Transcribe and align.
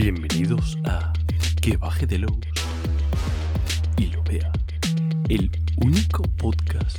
Bienvenidos 0.00 0.78
a 0.84 1.12
Que 1.60 1.76
baje 1.76 2.06
de 2.06 2.18
los 2.18 2.30
y 3.96 4.06
lo 4.06 4.22
vea. 4.22 4.52
El 5.28 5.50
único 5.78 6.22
podcast 6.36 6.98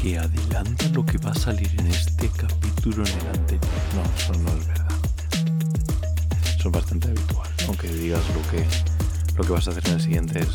que 0.00 0.20
adelanta 0.20 0.88
lo 0.90 1.04
que 1.04 1.18
va 1.18 1.32
a 1.32 1.34
salir 1.34 1.68
en 1.80 1.88
este 1.88 2.28
capítulo 2.28 3.04
en 3.04 3.12
el 3.12 3.26
anterior. 3.26 3.72
No, 3.96 4.04
eso 4.16 4.40
no 4.40 4.56
es 4.56 4.68
verdad. 4.68 4.88
Eso 6.56 6.68
es 6.68 6.72
bastante 6.72 7.08
habitual. 7.08 7.50
Aunque 7.66 7.88
digas 7.88 8.22
lo 8.36 8.50
que, 8.52 8.64
lo 9.36 9.42
que 9.42 9.52
vas 9.52 9.66
a 9.66 9.72
hacer 9.72 9.84
en 9.88 9.94
el 9.94 10.00
siguiente 10.00 10.38
es... 10.38 10.54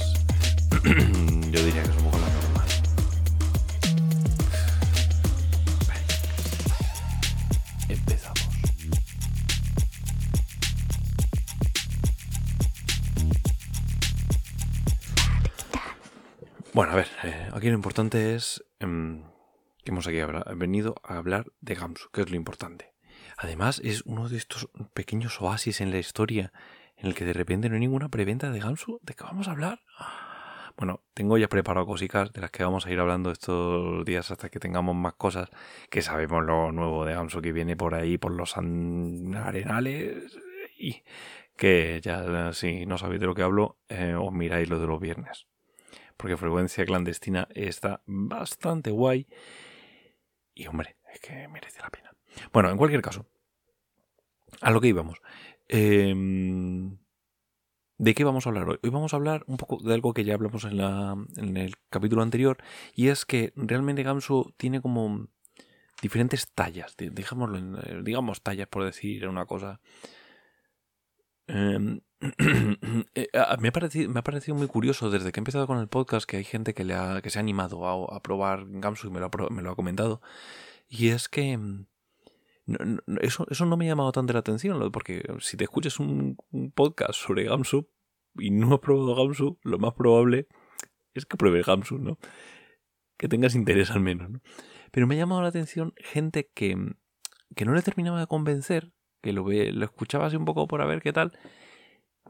Yo 1.52 1.66
diría 1.66 1.84
que 1.84 1.90
es 1.90 1.98
un 1.98 2.04
poco 2.06 2.20
la 2.20 2.37
ver, 16.98 17.08
eh, 17.24 17.50
aquí 17.54 17.68
lo 17.68 17.76
importante 17.76 18.36
es 18.36 18.66
em, 18.80 19.24
que 19.84 19.92
hemos 19.92 20.08
aquí 20.08 20.18
venido 20.56 20.96
a 21.04 21.18
hablar 21.18 21.46
de 21.62 21.76
Gamsu, 21.76 22.10
que 22.12 22.22
es 22.22 22.30
lo 22.32 22.36
importante. 22.36 22.94
Además, 23.38 23.80
es 23.84 24.02
uno 24.06 24.30
de 24.30 24.38
estos 24.38 24.70
pequeños 24.96 25.40
oasis 25.40 25.80
en 25.80 25.92
la 25.92 26.00
historia 26.00 26.52
en 26.98 27.08
el 27.08 27.14
que 27.14 27.26
de 27.26 27.34
repente 27.34 27.70
no 27.70 27.76
hay 27.76 27.82
ninguna 27.82 28.10
preventa 28.10 28.50
de 28.50 28.60
Gamsu. 28.60 29.00
¿De 29.04 29.14
qué 29.14 29.24
vamos 29.24 29.48
a 29.48 29.52
hablar? 29.52 29.82
Bueno, 30.76 31.04
tengo 31.14 31.38
ya 31.38 31.48
preparado 31.48 31.86
cositas 31.86 32.34
de 32.34 32.42
las 32.42 32.50
que 32.50 32.64
vamos 32.64 32.88
a 32.88 32.92
ir 32.92 33.00
hablando 33.00 33.32
estos 33.32 34.04
días 34.04 34.32
hasta 34.32 34.50
que 34.50 34.60
tengamos 34.60 34.96
más 34.96 35.14
cosas 35.14 35.50
que 35.92 36.02
sabemos 36.02 36.44
lo 36.44 36.72
nuevo 36.72 37.06
de 37.06 37.14
Gamsu 37.14 37.42
que 37.42 37.52
viene 37.52 37.76
por 37.76 37.94
ahí, 37.94 38.18
por 38.18 38.32
los 38.32 38.58
arenales 38.58 40.40
y 40.80 41.04
que 41.56 42.02
ya 42.02 42.54
si 42.54 42.88
no 42.88 42.98
sabéis 42.98 43.22
de 43.22 43.28
lo 43.28 43.36
que 43.36 43.44
hablo, 43.44 43.78
eh, 43.88 44.16
os 44.16 44.32
miráis 44.32 44.68
lo 44.68 44.80
de 44.80 44.88
los 44.88 45.00
viernes 45.00 45.48
porque 46.18 46.36
frecuencia 46.38 46.86
clandestina 46.86 47.48
está 47.54 48.02
bastante 48.06 48.92
guay. 48.92 49.28
Y 50.54 50.68
hombre, 50.68 50.98
es 51.14 51.20
que 51.20 51.48
merece 51.48 51.80
la 51.82 51.90
pena. 51.90 52.12
Bueno, 52.52 52.70
en 52.70 52.78
cualquier 52.78 53.02
caso, 53.02 53.26
a 54.62 54.72
lo 54.72 54.82
que 54.82 54.88
íbamos. 54.88 55.22
Em, 55.68 56.98
¿De 58.00 58.14
qué 58.14 58.24
vamos 58.24 58.46
a 58.46 58.50
hablar 58.50 58.70
hoy? 58.70 58.80
Hoy 58.84 58.90
vamos 58.92 59.14
a 59.14 59.18
hablar 59.18 59.44
un 59.48 59.58
poco 59.58 59.78
de 59.82 59.94
algo 59.94 60.14
que 60.14 60.24
ya 60.24 60.36
hablamos 60.36 60.64
en, 60.66 60.78
la, 60.78 61.16
en 61.36 61.58
el 61.58 61.74
capítulo 61.90 62.22
anterior, 62.22 62.58
y 62.94 63.08
es 63.08 63.26
que 63.26 63.54
realmente 63.56 64.04
Gamsu 64.04 64.54
tiene 64.58 64.82
como 64.82 65.28
diferentes 66.02 66.48
tallas, 66.54 66.96
di- 66.96 67.10
digámoslo 67.10 67.58
eh, 67.82 68.02
digamos 68.04 68.42
tallas 68.44 68.68
por 68.68 68.84
decir 68.84 69.28
una 69.28 69.46
cosa. 69.46 69.80
Em, 71.48 72.02
eh, 73.16 73.30
me, 73.60 73.68
ha 73.70 73.72
parecido, 73.72 74.10
me 74.10 74.20
ha 74.20 74.24
parecido 74.24 74.56
muy 74.56 74.68
curioso 74.68 75.10
desde 75.10 75.32
que 75.32 75.40
he 75.40 75.42
empezado 75.42 75.68
con 75.68 75.80
el 75.80 75.88
podcast 75.88 76.30
que 76.30 76.38
hay 76.38 76.44
gente 76.44 76.74
que, 76.74 76.84
le 76.84 76.94
ha, 76.94 77.22
que 77.22 77.30
se 77.30 77.40
ha 77.40 77.42
animado 77.42 78.12
a, 78.12 78.22
probar 78.22 78.66
Gamsu 78.68 79.08
y 79.08 79.12
me 79.12 79.20
lo, 79.20 79.28
ha, 79.28 79.76
comentado. 79.76 80.22
Y 80.90 81.10
es 81.10 81.30
que 81.30 81.58
no- 81.58 81.88
eso, 83.22 83.46
eso 83.50 83.66
no 83.66 83.78
me 83.78 83.86
ha 83.86 83.90
llamado 83.90 84.12
tanto 84.12 84.34
la 84.34 84.40
atención, 84.40 84.92
porque 84.92 85.24
si 85.40 85.58
te 85.58 85.64
escuchas 85.64 86.00
un, 86.00 86.38
podcast 86.76 87.14
sobre 87.14 87.46
Gamsu 87.46 87.90
y 88.36 88.52
no 88.52 88.74
has 88.74 88.80
probado 88.80 89.16
Gamsu, 89.16 89.60
lo 89.64 89.80
más 89.80 89.94
probable 89.94 90.48
es 91.14 91.26
que 91.26 91.38
pruebes 91.38 91.66
Gamsu, 91.66 91.98
¿no? 91.98 92.20
Que 93.18 93.28
tengas 93.28 93.56
interés 93.56 93.92
al 93.92 94.02
menos, 94.02 94.30
¿no? 94.30 94.42
Pero 94.92 95.08
me 95.08 95.16
ha 95.16 95.20
llamado 95.20 95.42
la 95.42 95.48
atención 95.50 95.94
gente 95.98 96.52
que, 96.54 96.76
mm, 96.76 96.96
que 97.56 97.66
no 97.66 97.74
le 97.74 97.82
terminaba 97.82 98.20
de 98.20 98.28
convencer, 98.28 98.94
que 99.28 99.34
lo, 99.34 99.44
ve, 99.44 99.74
lo 99.74 99.84
escuchaba 99.84 100.28
así 100.28 100.38
un 100.38 100.46
poco 100.46 100.70
por 100.70 100.82
a 100.82 100.86
ver 100.86 101.02
qué 101.02 101.12
tal, 101.12 101.38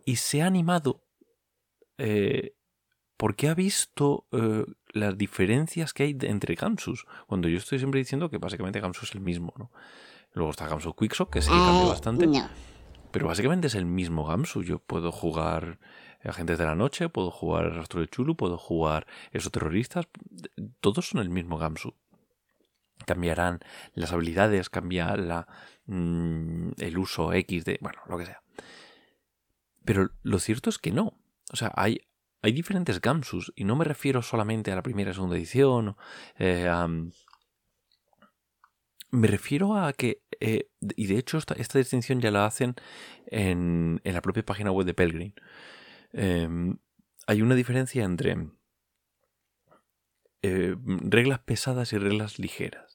y 0.03 0.15
se 0.15 0.41
ha 0.41 0.47
animado 0.47 1.03
eh, 1.99 2.55
porque 3.17 3.49
ha 3.49 3.53
visto 3.53 4.25
eh, 4.31 4.65
las 4.93 5.15
diferencias 5.15 5.93
que 5.93 6.01
hay 6.01 6.17
entre 6.21 6.55
Gamsus. 6.55 7.05
Cuando 7.27 7.49
yo 7.49 7.59
estoy 7.59 7.77
siempre 7.77 7.99
diciendo 7.99 8.31
que 8.31 8.39
básicamente 8.39 8.79
Gamsu 8.79 9.05
es 9.05 9.13
el 9.13 9.21
mismo, 9.21 9.53
¿no? 9.59 9.71
Luego 10.33 10.49
está 10.49 10.67
Gamsu 10.67 10.95
Quickshot, 10.95 11.29
que 11.29 11.43
sí 11.43 11.51
que 11.51 11.55
cambió 11.55 11.83
Ay, 11.83 11.89
bastante. 11.89 12.25
no. 12.25 12.49
Pero 13.11 13.27
básicamente 13.27 13.67
es 13.67 13.75
el 13.75 13.85
mismo 13.85 14.25
Gamsu. 14.25 14.63
Yo 14.63 14.79
puedo 14.79 15.11
jugar 15.11 15.77
Agentes 16.23 16.57
de 16.57 16.65
la 16.65 16.73
Noche, 16.73 17.09
puedo 17.09 17.29
jugar 17.29 17.75
Rastro 17.75 18.01
de 18.01 18.07
Chulu, 18.07 18.35
puedo 18.35 18.57
jugar 18.57 19.05
Esos 19.31 19.51
Terroristas. 19.51 20.07
Todos 20.79 21.09
son 21.09 21.21
el 21.21 21.29
mismo 21.29 21.59
Gamsu. 21.59 21.93
Cambiarán 23.05 23.59
las 23.93 24.11
habilidades, 24.11 24.69
cambia 24.69 25.15
la, 25.15 25.47
mm, 25.85 26.71
el 26.77 26.97
uso 26.97 27.33
X 27.33 27.65
de... 27.65 27.77
Bueno, 27.81 27.99
lo 28.07 28.17
que 28.17 28.25
sea. 28.25 28.41
Pero 29.85 30.09
lo 30.23 30.39
cierto 30.39 30.69
es 30.69 30.77
que 30.77 30.91
no. 30.91 31.17
O 31.51 31.55
sea, 31.55 31.71
hay, 31.75 32.01
hay 32.41 32.51
diferentes 32.51 32.99
Gamsus 32.99 33.53
y 33.55 33.63
no 33.63 33.75
me 33.75 33.85
refiero 33.85 34.21
solamente 34.21 34.71
a 34.71 34.75
la 34.75 34.83
primera 34.83 35.11
y 35.11 35.13
segunda 35.13 35.37
edición. 35.37 35.95
eh, 36.37 36.69
me 39.09 39.27
refiero 39.27 39.75
a 39.75 39.93
que, 39.93 40.21
eh, 40.39 40.69
y 40.95 41.07
de 41.07 41.17
hecho 41.17 41.37
esta, 41.37 41.53
esta 41.55 41.79
distinción 41.79 42.19
ya 42.19 42.31
la 42.31 42.45
hacen 42.45 42.75
en, 43.27 44.01
en 44.03 44.13
la 44.13 44.21
propia 44.21 44.43
página 44.43 44.71
web 44.71 44.85
de 44.85 44.93
Pelgrim. 44.93 45.33
Em, 46.13 46.77
hay 47.25 47.41
una 47.41 47.55
diferencia 47.55 48.03
entre 48.03 48.37
eh, 50.41 50.75
reglas 50.77 51.39
pesadas 51.39 51.93
y 51.93 51.97
reglas 51.97 52.39
ligeras. 52.39 52.86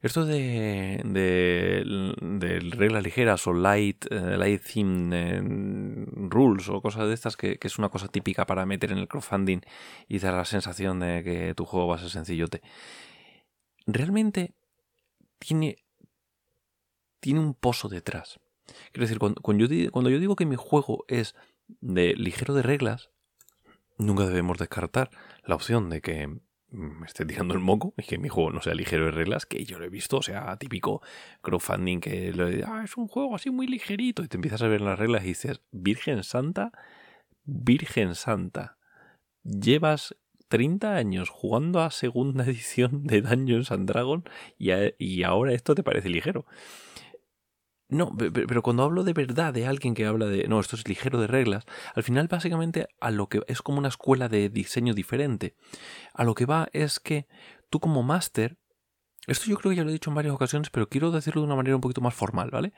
Esto 0.00 0.24
de, 0.24 1.02
de, 1.04 2.14
de 2.20 2.60
reglas 2.60 3.02
ligeras 3.02 3.46
o 3.48 3.52
light, 3.52 4.06
eh, 4.10 4.36
light 4.36 4.62
theme 4.62 5.10
eh, 5.12 5.40
rules 6.30 6.68
o 6.68 6.80
cosas 6.80 7.08
de 7.08 7.14
estas 7.14 7.36
que, 7.36 7.58
que 7.58 7.66
es 7.66 7.78
una 7.78 7.88
cosa 7.88 8.06
típica 8.06 8.46
para 8.46 8.64
meter 8.64 8.92
en 8.92 8.98
el 8.98 9.08
crowdfunding 9.08 9.60
y 10.06 10.20
dar 10.20 10.34
la 10.34 10.44
sensación 10.44 11.00
de 11.00 11.24
que 11.24 11.54
tu 11.54 11.64
juego 11.64 11.88
va 11.88 11.96
a 11.96 11.98
ser 11.98 12.10
sencillote. 12.10 12.62
Realmente 13.86 14.54
tiene, 15.40 15.84
tiene 17.18 17.40
un 17.40 17.54
pozo 17.54 17.88
detrás. 17.88 18.38
Quiero 18.92 19.04
decir, 19.04 19.18
cuando, 19.18 19.40
cuando 19.40 19.66
yo, 19.66 19.90
cuando 19.90 20.10
yo 20.10 20.20
digo 20.20 20.36
que 20.36 20.46
mi 20.46 20.56
juego 20.56 21.04
es 21.08 21.34
de 21.80 22.14
ligero 22.14 22.54
de 22.54 22.62
reglas, 22.62 23.10
nunca 23.96 24.26
debemos 24.26 24.58
descartar 24.58 25.10
la 25.44 25.56
opción 25.56 25.90
de 25.90 26.00
que 26.00 26.38
me 26.70 27.06
esté 27.06 27.24
tirando 27.24 27.54
el 27.54 27.60
moco 27.60 27.94
y 27.96 28.02
que 28.02 28.18
mi 28.18 28.28
juego 28.28 28.50
no 28.50 28.60
sea 28.60 28.74
ligero 28.74 29.06
de 29.06 29.12
reglas, 29.12 29.46
que 29.46 29.64
yo 29.64 29.78
lo 29.78 29.84
he 29.84 29.88
visto, 29.88 30.18
o 30.18 30.22
sea, 30.22 30.56
típico 30.56 31.02
crowdfunding 31.40 32.00
que 32.00 32.32
lo 32.32 32.46
de, 32.46 32.64
ah, 32.66 32.82
es 32.84 32.96
un 32.96 33.08
juego 33.08 33.34
así 33.34 33.50
muy 33.50 33.66
ligerito 33.66 34.22
y 34.22 34.28
te 34.28 34.36
empiezas 34.36 34.62
a 34.62 34.68
ver 34.68 34.80
las 34.80 34.98
reglas 34.98 35.24
y 35.24 35.28
dices, 35.28 35.62
Virgen 35.72 36.22
Santa, 36.24 36.72
Virgen 37.44 38.14
Santa, 38.14 38.76
llevas 39.42 40.14
30 40.48 40.94
años 40.94 41.30
jugando 41.30 41.80
a 41.80 41.90
segunda 41.90 42.44
edición 42.46 43.04
de 43.04 43.22
Dungeons 43.22 43.70
and 43.72 43.88
Dragons 43.88 44.24
y, 44.58 44.70
y 44.98 45.22
ahora 45.22 45.52
esto 45.52 45.74
te 45.74 45.82
parece 45.82 46.08
ligero. 46.08 46.44
No, 47.90 48.14
pe- 48.14 48.30
pe- 48.30 48.46
pero 48.46 48.62
cuando 48.62 48.82
hablo 48.82 49.02
de 49.02 49.14
verdad 49.14 49.54
de 49.54 49.66
alguien 49.66 49.94
que 49.94 50.04
habla 50.04 50.26
de, 50.26 50.46
no, 50.46 50.60
esto 50.60 50.76
es 50.76 50.86
ligero 50.86 51.18
de 51.20 51.26
reglas, 51.26 51.64
al 51.94 52.02
final 52.02 52.28
básicamente 52.28 52.86
a 53.00 53.10
lo 53.10 53.28
que 53.28 53.40
es 53.46 53.62
como 53.62 53.78
una 53.78 53.88
escuela 53.88 54.28
de 54.28 54.50
diseño 54.50 54.92
diferente. 54.92 55.54
A 56.14 56.24
lo 56.24 56.34
que 56.34 56.46
va 56.46 56.68
es 56.72 57.00
que 57.00 57.28
tú 57.70 57.80
como 57.80 58.02
máster, 58.02 58.58
esto 59.26 59.46
yo 59.46 59.56
creo 59.58 59.70
que 59.70 59.76
ya 59.76 59.84
lo 59.84 59.90
he 59.90 59.94
dicho 59.94 60.10
en 60.10 60.16
varias 60.16 60.34
ocasiones, 60.34 60.70
pero 60.70 60.88
quiero 60.88 61.10
decirlo 61.12 61.42
de 61.42 61.46
una 61.48 61.56
manera 61.56 61.76
un 61.76 61.82
poquito 61.82 62.02
más 62.02 62.14
formal, 62.14 62.50
¿vale? 62.50 62.72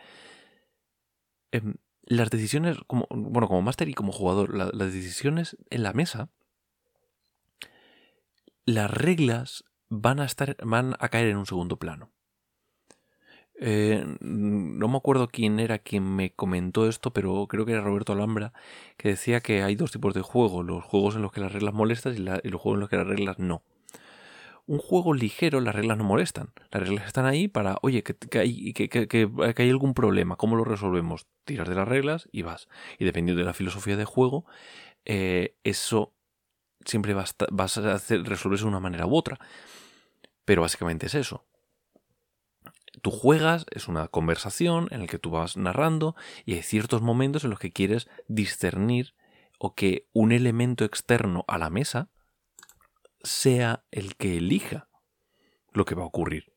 Em, 1.52 1.74
las 2.02 2.30
decisiones, 2.30 2.78
como, 2.86 3.06
bueno, 3.10 3.46
como 3.48 3.62
máster 3.62 3.88
y 3.88 3.94
como 3.94 4.12
jugador, 4.12 4.54
la- 4.56 4.70
las 4.72 4.92
decisiones 4.92 5.56
en 5.70 5.82
la 5.82 5.92
mesa, 5.92 6.30
las 8.64 8.90
reglas 8.90 9.64
van 9.90 10.18
a 10.20 10.24
estar, 10.24 10.56
van 10.64 10.94
a 10.98 11.08
caer 11.10 11.26
en 11.28 11.36
un 11.36 11.46
segundo 11.46 11.78
plano. 11.78 12.10
Eh, 13.62 14.06
no 14.20 14.88
me 14.88 14.96
acuerdo 14.96 15.28
quién 15.28 15.60
era 15.60 15.78
quien 15.78 16.16
me 16.16 16.32
comentó 16.32 16.88
esto, 16.88 17.12
pero 17.12 17.46
creo 17.46 17.66
que 17.66 17.72
era 17.72 17.82
Roberto 17.82 18.14
Alhambra, 18.14 18.54
que 18.96 19.10
decía 19.10 19.42
que 19.42 19.62
hay 19.62 19.76
dos 19.76 19.92
tipos 19.92 20.14
de 20.14 20.22
juegos, 20.22 20.64
los 20.64 20.82
juegos 20.82 21.14
en 21.16 21.22
los 21.22 21.30
que 21.30 21.42
las 21.42 21.52
reglas 21.52 21.74
molestan 21.74 22.14
y, 22.14 22.20
los 22.20 22.60
juegos 22.60 22.76
en 22.76 22.80
los 22.80 22.88
que 22.88 22.96
las 22.96 23.06
reglas 23.06 23.38
no. 23.38 23.62
Un 24.66 24.78
juego 24.78 25.12
ligero, 25.12 25.60
las 25.60 25.74
reglas 25.74 25.98
no 25.98 26.04
molestan. 26.04 26.50
Las 26.70 26.82
reglas 26.84 27.06
están 27.06 27.26
ahí 27.26 27.48
para, 27.48 27.76
oye, 27.82 28.02
que, 28.02 28.38
hay, 28.38 28.72
que, 28.72 29.28
hay 29.58 29.70
algún 29.70 29.92
problema, 29.92 30.36
¿cómo 30.36 30.56
lo 30.56 30.64
resolvemos? 30.64 31.26
Tiras 31.44 31.68
de 31.68 31.74
las 31.74 31.86
reglas 31.86 32.28
y 32.32 32.42
vas. 32.42 32.68
Y 32.98 33.04
dependiendo 33.04 33.40
de 33.40 33.46
la 33.46 33.52
filosofía 33.52 33.96
de 33.96 34.04
juego, 34.06 34.46
eh, 35.04 35.56
eso 35.64 36.14
siempre 36.86 37.12
vas 37.14 37.34
a 37.76 37.92
hacer, 37.92 38.22
resolverse 38.22 38.64
de 38.64 38.68
una 38.68 38.80
manera 38.80 39.06
u 39.06 39.14
otra. 39.14 39.38
Pero 40.46 40.62
básicamente 40.62 41.06
es 41.06 41.14
eso. 41.14 41.44
Tú 43.02 43.10
juegas, 43.10 43.66
es 43.70 43.88
una 43.88 44.08
conversación 44.08 44.88
en 44.90 45.00
la 45.00 45.06
que 45.06 45.18
tú 45.18 45.30
vas 45.30 45.56
narrando 45.56 46.16
y 46.44 46.54
hay 46.54 46.62
ciertos 46.62 47.02
momentos 47.02 47.44
en 47.44 47.50
los 47.50 47.58
que 47.58 47.72
quieres 47.72 48.08
discernir 48.26 49.14
o 49.58 49.74
que 49.74 50.08
un 50.12 50.32
elemento 50.32 50.84
externo 50.84 51.44
a 51.46 51.58
la 51.58 51.70
mesa 51.70 52.08
sea 53.22 53.84
el 53.90 54.16
que 54.16 54.38
elija 54.38 54.88
lo 55.72 55.84
que 55.84 55.94
va 55.94 56.02
a 56.02 56.06
ocurrir. 56.06 56.52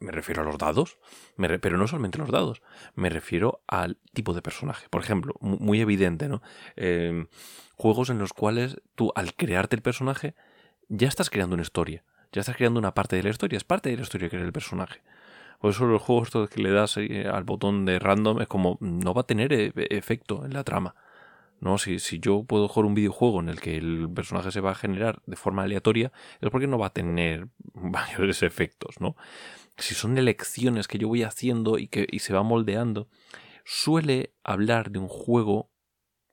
Me 0.00 0.12
refiero 0.12 0.42
a 0.42 0.44
los 0.44 0.58
dados, 0.58 0.98
pero 1.36 1.76
no 1.76 1.88
solamente 1.88 2.18
los 2.18 2.30
dados, 2.30 2.62
me 2.94 3.10
refiero 3.10 3.64
al 3.66 3.98
tipo 4.12 4.32
de 4.32 4.42
personaje. 4.42 4.86
Por 4.90 5.02
ejemplo, 5.02 5.34
muy 5.40 5.80
evidente, 5.80 6.28
¿no? 6.28 6.40
Em, 6.76 7.26
juegos 7.74 8.10
en 8.10 8.18
los 8.18 8.32
cuales 8.32 8.76
tú, 8.94 9.10
al 9.16 9.34
crearte 9.34 9.74
el 9.74 9.82
personaje, 9.82 10.36
ya 10.88 11.08
estás 11.08 11.30
creando 11.30 11.54
una 11.54 11.62
historia, 11.62 12.04
ya 12.32 12.40
estás 12.40 12.56
creando 12.56 12.78
una 12.78 12.94
parte 12.94 13.16
de 13.16 13.22
la 13.22 13.30
historia, 13.30 13.56
es 13.56 13.64
parte 13.64 13.90
de 13.90 13.96
la 13.96 14.02
historia 14.02 14.28
que 14.28 14.36
es 14.36 14.42
el 14.42 14.52
personaje. 14.52 15.00
Por 15.60 15.70
eso 15.70 15.86
los 15.86 16.02
juegos 16.02 16.30
que 16.50 16.62
le 16.62 16.70
das 16.70 16.96
eh, 16.98 17.26
al 17.26 17.44
botón 17.44 17.84
de 17.84 17.98
random 17.98 18.40
es 18.40 18.48
como 18.48 18.78
no 18.80 19.12
va 19.12 19.22
a 19.22 19.26
tener 19.26 19.52
e, 19.52 19.72
efecto 19.90 20.44
en 20.44 20.54
la 20.54 20.64
trama. 20.64 20.94
¿no? 21.60 21.78
Si, 21.78 21.98
si, 21.98 22.20
yo 22.20 22.44
puedo 22.44 22.68
jugar 22.68 22.86
un 22.86 22.94
videojuego 22.94 23.40
en 23.40 23.48
el 23.48 23.60
que 23.60 23.76
el 23.76 24.08
personaje 24.14 24.52
se 24.52 24.60
va 24.60 24.70
a 24.70 24.76
generar 24.76 25.20
de 25.26 25.34
forma 25.34 25.64
aleatoria, 25.64 26.12
es 26.40 26.50
porque 26.50 26.68
no 26.68 26.78
va 26.78 26.86
a 26.86 26.92
tener 26.92 27.48
mayores 27.74 28.42
efectos, 28.42 29.00
¿no? 29.00 29.16
Si 29.76 29.94
son 29.94 30.18
elecciones 30.18 30.88
que 30.88 30.98
yo 30.98 31.08
voy 31.08 31.22
haciendo 31.22 31.78
y 31.78 31.88
que 31.88 32.06
y 32.10 32.20
se 32.20 32.32
va 32.32 32.42
moldeando, 32.42 33.08
suele 33.64 34.32
hablar 34.44 34.90
de 34.90 34.98
un 34.98 35.08
juego, 35.08 35.70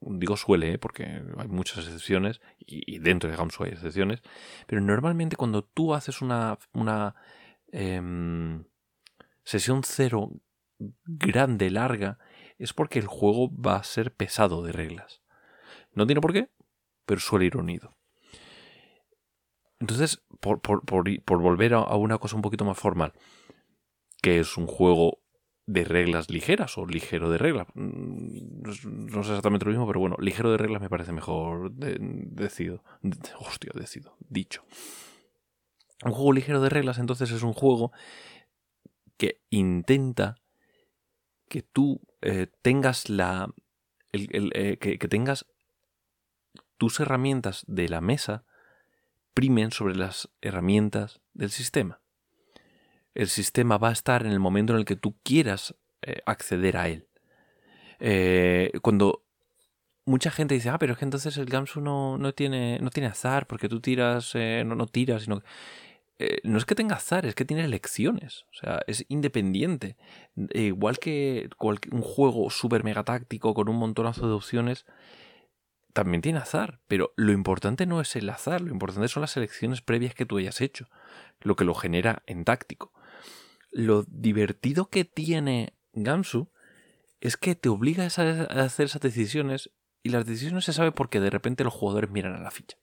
digo 0.00 0.36
suele, 0.36 0.74
¿eh? 0.74 0.78
porque 0.78 1.04
hay 1.04 1.48
muchas 1.48 1.78
excepciones, 1.78 2.40
y, 2.58 2.98
dentro 2.98 3.30
de 3.30 3.36
Gamsu 3.36 3.64
hay 3.64 3.72
excepciones, 3.72 4.22
pero 4.66 4.80
normalmente 4.80 5.36
cuando 5.36 5.64
tú 5.64 5.94
haces 5.94 6.22
una, 6.22 6.58
una 6.72 7.14
em, 7.72 8.64
sesión 9.44 9.82
cero 9.84 10.30
grande, 11.04 11.70
larga, 11.70 12.18
es 12.58 12.72
porque 12.72 12.98
el 12.98 13.06
juego 13.06 13.50
va 13.50 13.76
a 13.76 13.84
ser 13.84 14.14
pesado 14.14 14.62
de 14.62 14.72
reglas. 14.72 15.22
No 15.92 16.06
tiene 16.06 16.20
por 16.20 16.32
qué, 16.32 16.50
pero 17.06 17.20
suele 17.20 17.46
ir 17.46 17.56
unido. 17.56 17.96
Entonces, 19.78 20.22
por, 20.40 20.60
volver 21.26 21.74
a, 21.74 21.96
una 21.96 22.18
cosa 22.18 22.36
un 22.36 22.42
poquito 22.42 22.64
más 22.64 22.78
formal, 22.78 23.12
que 24.22 24.38
es 24.38 24.56
un 24.56 24.66
juego 24.66 25.22
de 25.66 25.84
reglas 25.84 26.30
ligeras 26.30 26.78
o 26.78 26.86
ligero 26.86 27.30
de 27.30 27.38
reglas. 27.38 27.66
Mm, 27.74 28.62
no 28.62 29.20
es 29.20 29.28
exactamente 29.28 29.66
lo 29.66 29.72
mismo, 29.72 29.86
pero 29.86 30.00
bueno, 30.00 30.16
ligero 30.20 30.50
de 30.50 30.58
reglas 30.58 30.80
me 30.80 30.88
parece 30.88 31.12
mejor 31.12 31.72
decido. 31.72 32.82
hostia, 33.38 33.72
decido, 33.74 34.16
dicho. 34.28 34.64
Un 36.04 36.12
juego 36.12 36.32
ligero 36.32 36.60
de 36.60 36.68
reglas 36.68 36.98
entonces 36.98 37.30
es 37.30 37.42
un 37.42 37.52
juego 37.52 37.92
que 39.16 39.40
intenta 39.50 40.36
que 41.48 41.62
tú 41.62 42.00
eh, 42.22 42.48
tengas 42.62 43.08
la. 43.08 43.48
Eh, 44.12 44.78
que, 44.78 45.08
tengas 45.08 45.46
tus 46.78 47.00
herramientas 47.00 47.64
de 47.66 47.88
la 47.88 48.00
mesa 48.00 48.44
primen 49.34 49.70
sobre 49.70 49.96
las 49.96 50.30
herramientas 50.40 51.20
del 51.34 51.50
sistema. 51.50 52.00
El 53.16 53.28
sistema 53.28 53.78
va 53.78 53.88
a 53.88 53.92
estar 53.92 54.24
en 54.24 54.32
el 54.32 54.40
momento 54.40 54.72
en 54.72 54.78
el 54.78 54.84
que 54.84 54.96
tú 54.96 55.16
quieras 55.22 55.74
eh, 56.02 56.20
acceder 56.26 56.76
a 56.76 56.88
él. 56.88 57.08
cuando 58.82 59.24
mucha 60.04 60.30
gente 60.30 60.54
dice, 60.54 60.68
ah, 60.68 60.78
pero 60.78 60.92
es 60.92 60.98
que 60.98 61.04
entonces 61.04 61.36
el 61.36 61.46
Gamsu 61.46 61.80
no, 61.80 62.18
no, 62.18 62.32
tiene, 62.32 62.78
no 62.80 62.90
tiene 62.90 63.08
azar 63.08 63.46
porque 63.46 63.68
tú 63.68 63.80
tiras, 63.80 64.34
no, 64.34 64.74
no 64.76 64.86
tiras, 64.86 65.22
sino 65.22 65.42
eh, 66.18 66.40
no 66.44 66.56
es 66.56 66.64
que 66.64 66.74
tenga 66.74 66.96
azar, 66.96 67.26
es 67.26 67.34
que 67.34 67.44
tiene 67.44 67.64
elecciones. 67.64 68.46
O 68.50 68.54
sea, 68.54 68.80
es 68.86 69.04
independiente. 69.08 69.96
E 70.50 70.62
igual 70.62 70.98
que 70.98 71.48
un 71.60 72.02
juego 72.02 72.50
súper 72.50 72.84
mega 72.84 73.04
táctico 73.04 73.54
con 73.54 73.68
un 73.68 73.76
montonazo 73.76 74.26
de 74.26 74.34
opciones, 74.34 74.86
también 75.92 76.22
tiene 76.22 76.38
azar. 76.38 76.80
Pero 76.88 77.12
lo 77.16 77.32
importante 77.32 77.86
no 77.86 78.00
es 78.00 78.16
el 78.16 78.28
azar, 78.30 78.60
lo 78.60 78.72
importante 78.72 79.08
son 79.08 79.22
las 79.22 79.36
elecciones 79.36 79.82
previas 79.82 80.14
que 80.14 80.26
tú 80.26 80.38
hayas 80.38 80.60
hecho. 80.60 80.88
Lo 81.40 81.56
que 81.56 81.64
lo 81.64 81.74
genera 81.74 82.22
en 82.26 82.44
táctico. 82.44 82.92
Lo 83.76 84.04
divertido 84.08 84.88
que 84.88 85.04
tiene 85.04 85.74
Gamsu 85.92 86.48
es 87.20 87.36
que 87.36 87.54
te 87.54 87.68
obliga 87.68 88.04
a 88.04 88.06
hacer 88.06 88.86
esas 88.86 89.02
decisiones 89.02 89.70
y 90.02 90.08
las 90.08 90.24
decisiones 90.24 90.64
se 90.64 90.72
sabe 90.72 90.92
porque 90.92 91.20
de 91.20 91.28
repente 91.28 91.62
los 91.62 91.74
jugadores 91.74 92.08
miran 92.08 92.32
a 92.36 92.40
la 92.40 92.50
ficha. 92.50 92.78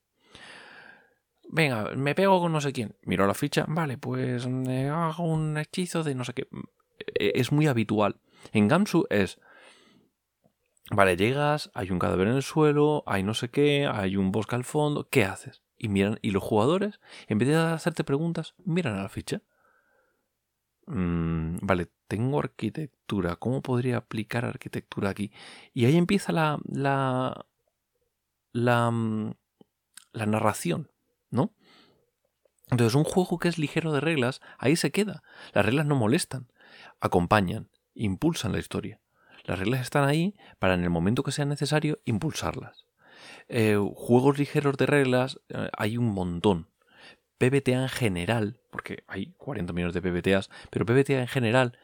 Venga, 1.48 1.90
me 1.96 2.14
pego 2.14 2.38
con 2.38 2.52
no 2.52 2.60
sé 2.60 2.72
quién. 2.72 2.94
Miro 3.02 3.26
la 3.26 3.34
ficha, 3.34 3.64
vale, 3.66 3.98
pues 3.98 4.46
hago 4.46 5.24
un 5.24 5.58
hechizo 5.58 6.04
de 6.04 6.14
no 6.14 6.22
sé 6.22 6.32
qué. 6.32 6.46
E-, 7.18 7.32
es 7.34 7.50
muy 7.50 7.66
habitual. 7.66 8.20
En 8.52 8.68
Gamsu 8.68 9.08
es. 9.10 9.40
Vale, 10.92 11.16
llegas, 11.16 11.72
hay 11.74 11.90
un 11.90 11.98
cadáver 11.98 12.28
en 12.28 12.36
el 12.36 12.44
suelo, 12.44 13.02
hay 13.08 13.24
no 13.24 13.34
sé 13.34 13.48
qué, 13.48 13.88
hay 13.92 14.16
un 14.16 14.30
bosque 14.30 14.54
al 14.54 14.62
fondo. 14.62 15.08
¿Qué 15.08 15.24
haces? 15.24 15.64
Y 15.76 15.88
miran, 15.88 16.20
y 16.22 16.30
los 16.30 16.44
jugadores, 16.44 17.00
en 17.26 17.38
vez 17.38 17.48
de 17.48 17.56
hacerte 17.56 18.04
preguntas, 18.04 18.54
miran 18.64 18.96
a 18.96 19.02
la 19.02 19.08
ficha. 19.08 19.42
Mm, 20.86 21.58
vale, 21.62 21.88
tengo 22.08 22.38
arquitectura. 22.38 23.36
¿Cómo 23.36 23.62
podría 23.62 23.98
aplicar 23.98 24.44
arquitectura 24.44 25.10
aquí? 25.10 25.32
Y 25.72 25.86
ahí 25.86 25.96
empieza 25.96 26.32
la. 26.32 26.58
la. 26.66 27.46
la, 28.52 28.90
mm, 28.90 29.34
la 30.12 30.26
narración. 30.26 30.90
¿no? 31.34 31.52
Entonces, 32.70 32.94
un 32.94 33.04
juego 33.04 33.38
que 33.38 33.48
es 33.48 33.58
ligero 33.58 33.92
de 33.92 34.00
reglas, 34.00 34.40
ahí 34.58 34.76
se 34.76 34.90
queda. 34.90 35.22
Las 35.52 35.66
reglas 35.66 35.84
no 35.84 35.96
molestan, 35.96 36.50
acompañan, 37.00 37.68
impulsan 37.94 38.52
la 38.52 38.58
historia. 38.58 39.00
Las 39.44 39.58
reglas 39.58 39.82
están 39.82 40.08
ahí 40.08 40.34
para 40.58 40.74
en 40.74 40.84
el 40.84 40.90
momento 40.90 41.22
que 41.22 41.32
sea 41.32 41.44
necesario 41.44 42.00
impulsarlas. 42.06 42.86
Eh, 43.48 43.76
juegos 43.94 44.38
ligeros 44.38 44.76
de 44.78 44.86
reglas 44.86 45.40
eh, 45.48 45.68
hay 45.76 45.98
un 45.98 46.06
montón. 46.06 46.68
PBTA 47.38 47.82
en 47.82 47.88
general, 47.88 48.60
porque 48.70 49.04
hay 49.06 49.34
40 49.36 49.72
millones 49.72 49.94
de 49.94 50.02
PBTAs, 50.02 50.50
pero 50.70 50.86
PBTA 50.86 51.20
en 51.20 51.28
general 51.28 51.78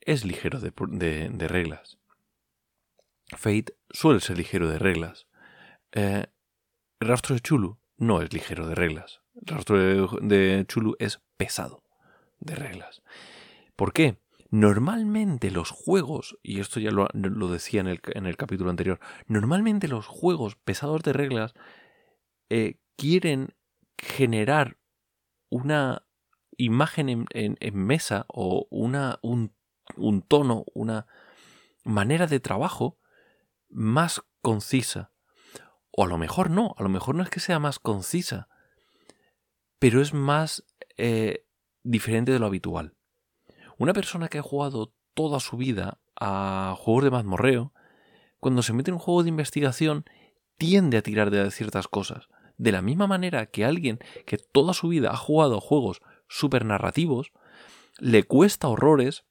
es 0.00 0.24
ligero 0.24 0.60
de, 0.60 1.48
reglas. 1.48 1.98
Fate 3.36 3.76
suele 3.90 4.20
ser 4.20 4.38
ligero 4.38 4.68
de 4.68 4.78
reglas. 4.78 5.26
Eh, 5.92 6.26
Rastro 7.00 7.34
de 7.34 7.40
Chulu 7.40 7.78
no 7.96 8.20
es 8.20 8.32
ligero 8.32 8.66
de 8.66 8.74
reglas. 8.74 9.22
Rastro 9.34 9.78
de, 10.20 10.64
Chulu 10.66 10.96
es 10.98 11.20
pesado 11.36 11.82
de 12.40 12.54
reglas. 12.54 13.02
¿Por 13.76 13.92
qué? 13.92 14.18
Normalmente 14.50 15.50
los 15.50 15.70
juegos, 15.70 16.38
y 16.42 16.60
esto 16.60 16.78
ya 16.78 16.90
lo, 16.92 17.08
decía 17.48 17.80
en 17.80 17.88
el, 17.88 18.36
capítulo 18.36 18.70
anterior, 18.70 19.00
normalmente 19.26 19.88
los 19.88 20.06
juegos 20.06 20.54
pesados 20.54 21.02
de 21.02 21.12
reglas 21.12 21.54
eh, 22.50 22.78
quieren 22.96 23.54
generar 23.98 24.78
una 25.50 26.06
imagen 26.56 27.26
en, 27.30 27.76
mesa 27.76 28.26
o 28.28 28.66
una, 28.70 29.18
un, 29.22 29.52
tono, 30.28 30.64
una 30.74 31.06
manera 31.84 32.26
de 32.26 32.40
trabajo 32.40 32.98
más 33.68 34.22
concisa 34.40 35.12
o 35.96 36.04
a 36.04 36.06
lo 36.06 36.18
mejor 36.18 36.50
no, 36.50 36.74
a 36.76 36.82
lo 36.82 36.88
mejor 36.88 37.14
no 37.14 37.22
es 37.22 37.30
que 37.30 37.40
sea 37.40 37.58
más 37.58 37.78
concisa, 37.78 38.48
pero 39.78 40.00
es 40.00 40.12
más 40.12 40.64
eh, 40.96 41.46
diferente 41.84 42.32
de 42.32 42.40
lo 42.40 42.46
habitual. 42.46 42.94
Una 43.78 43.92
persona 43.92 44.28
que 44.28 44.38
ha 44.38 44.42
jugado 44.42 44.92
toda 45.14 45.38
su 45.38 45.56
vida 45.56 46.00
a 46.16 46.74
juegos 46.78 47.04
de 47.04 47.10
mazmorreo, 47.10 47.72
cuando 48.40 48.62
se 48.62 48.72
mete 48.72 48.90
en 48.90 48.94
un 48.94 49.00
juego 49.00 49.22
de 49.22 49.28
investigación, 49.28 50.04
tiende 50.58 50.96
a 50.96 51.02
tirar 51.02 51.30
de 51.30 51.50
ciertas 51.50 51.86
cosas. 51.86 52.28
De 52.56 52.72
la 52.72 52.82
misma 52.82 53.06
manera 53.06 53.46
que 53.46 53.64
alguien 53.64 53.98
que 54.26 54.38
toda 54.38 54.74
su 54.74 54.88
vida 54.88 55.10
ha 55.10 55.16
jugado 55.16 55.60
juegos 55.60 56.02
super 56.28 56.64
narrativos, 56.64 57.32
le 57.98 58.24
cuesta 58.24 58.68
horrores 58.68 59.24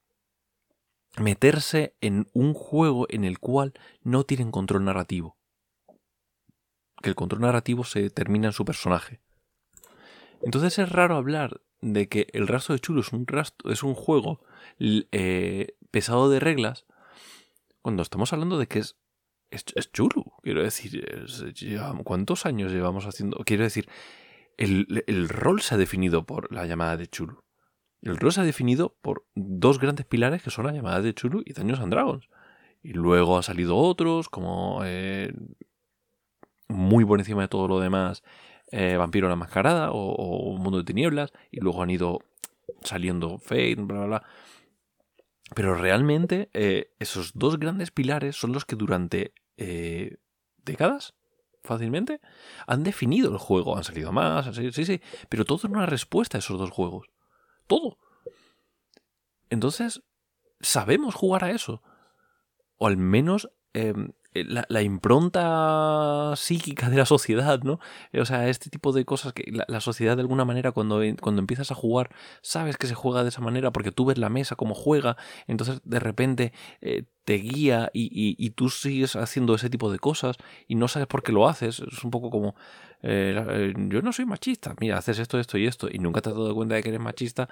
meterse 1.17 1.95
en 2.01 2.27
un 2.33 2.53
juego 2.53 3.05
en 3.09 3.23
el 3.23 3.39
cual 3.39 3.73
no 4.01 4.23
tienen 4.23 4.51
control 4.51 4.85
narrativo 4.85 5.37
que 7.03 7.09
el 7.09 7.15
control 7.15 7.41
narrativo 7.41 7.83
se 7.83 8.09
termina 8.09 8.47
en 8.47 8.53
su 8.53 8.65
personaje. 8.65 9.19
Entonces 10.41 10.79
es 10.79 10.89
raro 10.89 11.17
hablar 11.17 11.61
de 11.81 12.07
que 12.07 12.27
el 12.31 12.47
rastro 12.47 12.73
de 12.73 12.79
Chulo 12.79 13.01
es 13.01 13.11
un, 13.11 13.27
es 13.65 13.83
un 13.83 13.93
juego 13.93 14.39
eh, 14.79 15.75
pesado 15.91 16.29
de 16.29 16.39
reglas 16.39 16.85
cuando 17.81 18.01
estamos 18.01 18.31
hablando 18.31 18.57
de 18.57 18.67
que 18.67 18.79
es, 18.79 18.95
es, 19.55 19.91
chulo. 19.91 20.33
Quiero 20.41 20.63
decir, 20.63 21.05
¿cuántos 22.03 22.45
años 22.45 22.71
llevamos 22.71 23.05
haciendo? 23.05 23.37
Quiero 23.45 23.63
decir, 23.63 23.87
el, 24.57 25.03
el, 25.07 25.29
rol 25.29 25.61
se 25.61 25.75
ha 25.75 25.77
definido 25.77 26.25
por 26.25 26.53
la 26.53 26.65
llamada 26.65 26.97
de 26.97 27.07
Chulu. 27.07 27.43
El 28.01 28.17
rol 28.17 28.33
se 28.33 28.41
ha 28.41 28.43
definido 28.43 28.95
por 29.01 29.25
dos 29.33 29.79
grandes 29.79 30.05
pilares 30.05 30.43
que 30.43 30.51
son 30.51 30.65
la 30.65 30.73
llamada 30.73 31.01
de 31.01 31.13
Chulu 31.13 31.41
y 31.45 31.53
Daños 31.53 31.79
and 31.79 31.91
Dragons. 31.91 32.27
Y 32.81 32.93
luego 32.93 33.37
han 33.37 33.43
salido 33.43 33.77
otros 33.77 34.27
como 34.27 34.81
eh, 34.83 35.33
muy 36.67 37.05
por 37.05 37.19
encima 37.19 37.43
de 37.43 37.47
todo 37.47 37.67
lo 37.67 37.79
demás 37.79 38.23
eh, 38.71 38.97
Vampiro 38.97 39.29
la 39.29 39.35
Mascarada 39.35 39.91
o, 39.91 40.57
Mundo 40.57 40.79
de 40.79 40.83
Tinieblas 40.83 41.31
y 41.51 41.59
luego 41.59 41.83
han 41.83 41.91
ido 41.91 42.19
saliendo 42.81 43.37
Fate, 43.37 43.75
bla, 43.75 43.97
bla, 43.99 44.05
bla. 44.05 44.23
Pero 45.55 45.75
realmente 45.75 46.49
eh, 46.53 46.93
esos 46.99 47.33
dos 47.33 47.59
grandes 47.59 47.91
pilares 47.91 48.35
son 48.35 48.53
los 48.53 48.65
que 48.65 48.75
durante 48.75 49.33
eh, 49.57 50.17
décadas, 50.63 51.13
fácilmente, 51.63 52.21
han 52.67 52.83
definido 52.83 53.31
el 53.31 53.37
juego. 53.37 53.77
Han 53.77 53.83
salido 53.83 54.11
más, 54.11 54.55
sí, 54.55 54.71
sí, 54.71 55.01
pero 55.29 55.45
todo 55.45 55.57
es 55.57 55.63
una 55.65 55.85
respuesta 55.85 56.37
a 56.37 56.39
esos 56.39 56.57
dos 56.57 56.71
juegos. 56.71 57.07
Todo. 57.67 57.97
Entonces, 59.49 60.01
sabemos 60.59 61.15
jugar 61.15 61.43
a 61.43 61.51
eso. 61.51 61.81
O 62.77 62.87
al 62.87 62.97
menos 62.97 63.49
em, 63.73 64.13
la, 64.33 64.81
impronta 64.81 66.33
psíquica 66.35 66.89
de 66.89 66.97
la 66.97 67.05
sociedad, 67.05 67.61
¿no? 67.61 67.79
Eh, 68.11 68.21
o 68.21 68.25
sea, 68.25 68.49
este 68.49 68.69
tipo 68.69 68.91
de 68.91 69.05
cosas 69.05 69.33
que 69.33 69.51
la, 69.51 69.81
sociedad 69.81 70.15
de 70.15 70.21
alguna 70.21 70.45
manera 70.45 70.71
cuando, 70.71 71.01
cuando 71.21 71.39
empiezas 71.41 71.71
a 71.71 71.75
jugar 71.75 72.09
sabes 72.41 72.77
que 72.77 72.87
se 72.87 72.95
juega 72.95 73.23
de 73.23 73.29
esa 73.29 73.41
manera 73.41 73.71
porque 73.71 73.91
tú 73.91 74.05
ves 74.05 74.17
la 74.17 74.29
mesa 74.29 74.55
como 74.55 74.73
juega, 74.75 75.17
entonces 75.47 75.81
de 75.83 75.99
repente 75.99 76.53
eh, 76.81 77.03
te 77.25 77.35
guía 77.35 77.89
y, 77.93 78.49
tú 78.51 78.69
sigues 78.69 79.15
haciendo 79.15 79.55
ese 79.55 79.69
tipo 79.69 79.91
de 79.91 79.99
cosas 79.99 80.37
y 80.67 80.75
no 80.75 80.87
sabes 80.87 81.07
por 81.07 81.23
qué 81.23 81.31
lo 81.31 81.47
haces. 81.47 81.79
Es 81.79 82.03
un 82.03 82.11
poco 82.11 82.29
como, 82.29 82.55
yo 83.01 84.01
no 84.01 84.11
soy 84.11 84.25
machista, 84.25 84.75
mira, 84.79 84.97
haces 84.97 85.19
esto, 85.19 85.39
esto 85.39 85.57
y 85.57 85.65
esto 85.65 85.87
y 85.89 85.99
nunca 85.99 86.21
te 86.21 86.29
has 86.29 86.35
dado 86.35 86.53
cuenta 86.53 86.75
de 86.75 86.83
que 86.83 86.89
eres 86.89 87.01
machista 87.01 87.47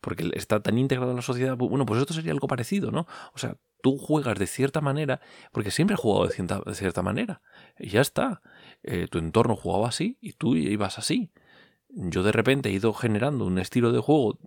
porque 0.00 0.30
está 0.34 0.60
tan 0.62 0.78
integrado 0.78 1.10
en 1.10 1.16
la 1.16 1.22
sociedad, 1.22 1.56
bueno, 1.56 1.86
pues 1.86 2.00
esto 2.00 2.14
sería 2.14 2.32
algo 2.32 2.48
parecido, 2.48 2.90
¿no? 2.90 3.06
O 3.34 3.38
sea, 3.38 3.56
tú 3.82 3.98
juegas 3.98 4.38
de 4.38 4.46
cierta 4.46 4.80
manera, 4.80 5.20
porque 5.52 5.70
siempre 5.70 5.94
has 5.94 6.00
jugado 6.00 6.26
de 6.26 6.32
cierta, 6.32 6.60
de 6.64 6.74
cierta 6.74 7.02
manera, 7.02 7.42
y 7.78 7.90
ya 7.90 8.00
está. 8.00 8.42
Eh, 8.82 9.08
tu 9.10 9.18
entorno 9.18 9.56
jugaba 9.56 9.88
así 9.88 10.18
y 10.20 10.32
tú 10.32 10.56
ibas 10.56 10.98
así. 10.98 11.30
Yo 11.88 12.22
de 12.22 12.32
repente 12.32 12.70
he 12.70 12.72
ido 12.72 12.92
generando 12.92 13.46
un 13.46 13.58
estilo 13.58 13.92
de 13.92 14.00
juego 14.00 14.38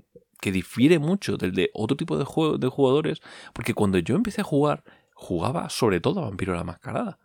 que 0.41 0.51
difiere 0.51 0.99
mucho 0.99 1.37
del 1.37 1.53
de 1.53 1.71
otro 1.73 1.97
tipo 1.97 2.17
de, 2.17 2.25
juego, 2.25 2.57
de 2.57 2.67
jugadores, 2.67 3.21
porque 3.53 3.73
cuando 3.73 3.97
yo 3.99 4.15
empecé 4.15 4.41
a 4.41 4.43
jugar, 4.43 4.83
jugaba 5.13 5.69
sobre 5.69 5.99
todo 5.99 6.19
a 6.19 6.25
Vampiro 6.25 6.55
la 6.55 6.63
Mascarada. 6.63 7.19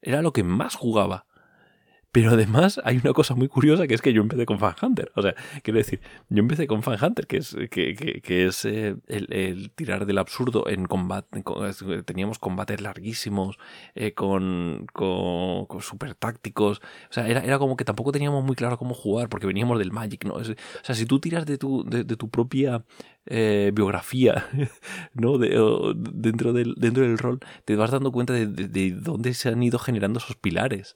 Era 0.00 0.20
lo 0.20 0.32
que 0.32 0.42
más 0.42 0.74
jugaba. 0.74 1.26
Pero 2.12 2.32
además 2.32 2.78
hay 2.84 2.98
una 2.98 3.14
cosa 3.14 3.34
muy 3.34 3.48
curiosa 3.48 3.86
que 3.86 3.94
es 3.94 4.02
que 4.02 4.12
yo 4.12 4.20
empecé 4.20 4.44
con 4.44 4.58
Fan 4.58 4.74
Hunter. 4.82 5.10
O 5.14 5.22
sea, 5.22 5.34
quiero 5.62 5.78
decir, 5.78 6.02
yo 6.28 6.40
empecé 6.40 6.66
con 6.66 6.82
Fan 6.82 7.02
Hunter, 7.02 7.26
que 7.26 7.38
es, 7.38 7.56
que, 7.70 8.46
es 8.46 8.66
eh, 8.66 8.96
el, 9.08 9.70
tirar 9.70 10.04
del 10.04 10.18
absurdo 10.18 10.68
en 10.68 10.84
combate. 10.84 11.42
teníamos 12.04 12.38
combates 12.38 12.82
larguísimos, 12.82 13.58
eh, 13.94 14.12
con, 14.12 14.86
con, 14.92 15.66
super 15.80 16.14
tácticos. 16.14 16.80
O 17.08 17.12
sea, 17.14 17.26
era, 17.26 17.40
era 17.40 17.58
como 17.58 17.78
que 17.78 17.86
tampoco 17.86 18.12
teníamos 18.12 18.44
muy 18.44 18.56
claro 18.56 18.76
cómo 18.76 18.92
jugar, 18.92 19.30
porque 19.30 19.46
veníamos 19.46 19.78
del 19.78 19.90
Magic, 19.90 20.26
¿no? 20.26 20.34
o 20.34 20.44
sea, 20.44 20.94
si 20.94 21.06
tú 21.06 21.18
tiras 21.18 21.46
de 21.46 21.56
tu, 21.56 21.82
de, 21.84 22.04
tu 22.04 22.28
propia 22.28 22.84
eh, 23.24 23.70
biografía, 23.74 24.48
¿no? 25.14 25.38
dentro, 25.38 26.52
del, 26.52 26.74
dentro 26.76 27.04
del 27.04 27.16
rol, 27.16 27.40
te 27.64 27.74
vas 27.74 27.90
dando 27.90 28.12
cuenta 28.12 28.34
de, 28.34 28.46
de 28.46 28.90
dónde 28.90 29.32
se 29.32 29.48
han 29.48 29.62
ido 29.62 29.78
generando 29.78 30.18
esos 30.18 30.36
pilares 30.36 30.94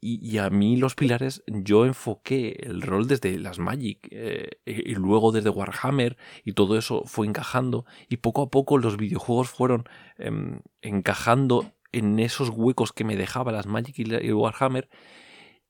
y, 0.00 0.38
a 0.38 0.48
mí 0.48 0.76
los 0.76 0.94
pilares 0.94 1.42
yo 1.46 1.84
enfoqué 1.84 2.56
el 2.62 2.82
rol 2.82 3.08
desde 3.08 3.36
las 3.38 3.58
Magic 3.58 4.06
eh, 4.12 4.50
y 4.64 4.94
luego 4.94 5.32
desde 5.32 5.50
Warhammer 5.50 6.16
y 6.44 6.52
todo 6.52 6.78
eso 6.78 7.02
fue 7.04 7.26
encajando 7.26 7.84
y 8.08 8.18
poco 8.18 8.42
a 8.42 8.50
poco 8.50 8.78
los 8.78 8.96
videojuegos 8.96 9.50
fueron 9.50 9.84
em, 10.18 10.60
encajando 10.82 11.72
en 11.90 12.20
esos 12.20 12.50
huecos 12.50 12.92
que 12.92 13.02
me 13.02 13.16
dejaba 13.16 13.50
las 13.50 13.66
Magic 13.66 13.98
y, 13.98 14.32
Warhammer 14.32 14.88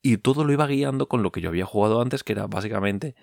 y 0.03 0.19
todo 0.19 0.45
lo 0.45 0.53
iba 0.53 0.67
guiando 0.67 1.09
con 1.09 1.23
lo 1.23 1.33
que 1.33 1.41
yo 1.41 1.49
había 1.49 1.65
jugado 1.65 2.03
antes 2.03 2.23
que 2.23 2.33
era 2.33 2.47
básicamente 2.47 3.15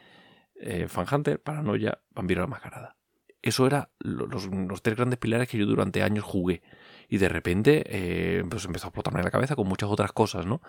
eh, 0.55 0.87
Fan 0.87 1.05
Hunter, 1.11 1.39
Paranoia, 1.39 1.99
Vampiro 2.11 2.41
la 2.41 2.47
Mascarada. 2.47 2.97
Eso 3.41 3.67
era 3.67 3.91
los, 3.99 4.47
los 4.47 4.81
tres 4.81 4.97
grandes 4.97 5.19
pilares 5.19 5.47
que 5.47 5.57
yo 5.57 5.65
durante 5.65 6.01
años 6.01 6.25
jugué 6.25 6.61
y 7.09 7.17
de 7.17 7.27
repente 7.27 7.83
eh, 7.87 8.43
pues 8.49 8.65
empezó 8.65 8.87
a 8.87 8.89
explotarme 8.89 9.23
la 9.23 9.31
cabeza 9.31 9.55
con 9.55 9.67
muchas 9.67 9.89
otras 9.89 10.11
cosas, 10.11 10.45
¿no? 10.45 10.61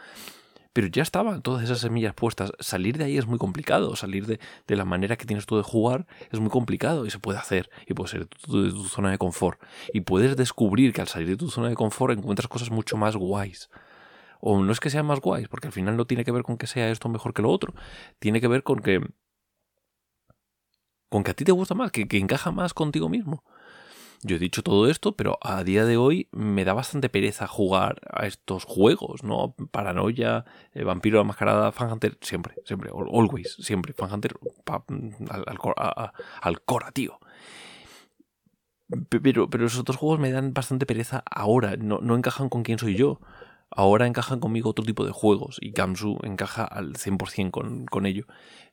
Pero 0.73 0.87
ya 0.87 1.03
estaban 1.03 1.43
todas 1.43 1.65
esas 1.65 1.81
semillas 1.81 2.15
puestas. 2.15 2.53
Salir 2.61 2.97
de 2.97 3.05
ahí 3.05 3.19
es 3.19 3.27
muy 3.27 3.39
complicado. 3.39 3.97
Salir 3.97 4.27
de, 4.27 4.39
la 4.77 4.85
manera 4.85 5.17
que 5.17 5.27
tienes 5.27 5.45
tú 5.45 5.57
de 5.57 5.65
jugar 5.65 6.07
es 6.31 6.39
muy 6.39 6.51
complicado 6.51 7.07
y 7.07 7.11
se 7.11 7.19
puede 7.19 7.39
hacer. 7.39 7.71
Y 7.89 7.95
puede 7.95 8.11
ser 8.11 8.21
de 8.21 8.27
tu, 8.27 8.85
zona 8.85 9.11
de 9.11 9.19
confort. 9.19 9.61
Y 9.93 10.03
puedes 10.03 10.37
descubrir 10.37 10.93
que 10.93 11.01
al 11.01 11.09
salir 11.09 11.29
de 11.29 11.37
tu 11.37 11.51
zona 11.51 11.69
de 11.69 11.75
confort 11.75 12.17
encuentras 12.17 12.47
cosas 12.47 12.71
mucho 12.71 12.97
más 12.97 13.17
guays. 13.17 13.69
O 14.41 14.63
no 14.63 14.73
es 14.73 14.79
que 14.79 14.91
sean 14.91 15.07
más 15.07 15.21
guays, 15.21 15.49
porque 15.49 15.67
al 15.67 15.73
final 15.73 15.97
no 15.97 16.07
tiene 16.07 16.25
que 16.25 16.33
ver 16.33 16.45
con 16.45 16.57
que 16.57 16.69
sea 16.69 16.91
esto 16.91 17.09
mejor 17.09 17.35
que 17.35 17.43
lo 17.43 17.51
otro. 17.51 17.75
Tiene 18.21 18.41
que 18.41 18.49
ver 18.49 18.63
con 18.63 18.79
que. 18.79 19.01
con 21.09 21.25
que 21.25 21.33
a 21.33 21.35
ti 21.35 21.45
te 21.45 21.53
gusta 21.53 21.75
más, 21.75 21.91
que 21.91 22.07
encaja 22.13 22.53
más 22.53 22.75
contigo 22.75 23.09
mismo. 23.09 23.43
Yo 24.23 24.37
he 24.37 24.39
dicho 24.39 24.63
todo 24.63 24.89
esto, 24.91 25.17
pero 25.17 25.39
a 25.41 25.65
día 25.65 25.87
de 25.87 25.97
hoy 25.97 26.29
me 26.31 26.67
da 26.67 26.75
bastante 26.75 27.09
pereza 27.09 27.47
jugar 27.47 28.03
a 28.11 28.27
estos 28.27 28.65
juegos, 28.65 29.25
¿no? 29.25 29.55
Paranoia, 29.71 30.45
eh, 30.75 30.85
Vampiro 30.85 31.19
la 31.19 31.25
Mascarada, 31.25 31.73
Fan 31.73 31.91
Hunter, 31.91 32.19
siempre, 32.21 32.55
siempre, 32.67 32.91
always, 32.91 33.57
siempre. 33.61 33.95
Fan 33.95 34.13
Hunter 34.13 34.35
al, 35.31 35.45
al, 36.43 36.61
cora, 36.61 36.93
tío. 36.93 37.19
Pero, 39.09 39.49
pero 39.49 39.67
esos 39.67 39.81
otros 39.81 39.97
juegos 39.97 40.19
me 40.19 40.33
dan 40.33 40.53
bastante 40.53 40.85
pereza 40.85 41.23
ahora, 41.31 41.77
no, 41.77 42.01
no 42.03 42.15
encajan 42.15 42.51
con 42.51 42.63
quién 42.63 42.79
soy 42.79 42.97
yo. 42.97 43.21
Ahora 43.71 44.07
encajan 44.07 44.41
conmigo 44.41 44.71
otro 44.71 44.85
tipo 44.85 45.07
de 45.07 45.13
juegos 45.13 45.59
y 45.61 45.71
Gamsu 45.71 46.19
encaja 46.25 46.65
al 46.65 46.95
100% 46.95 47.53
con, 47.53 47.87
con 47.87 48.05
ello. 48.05 48.27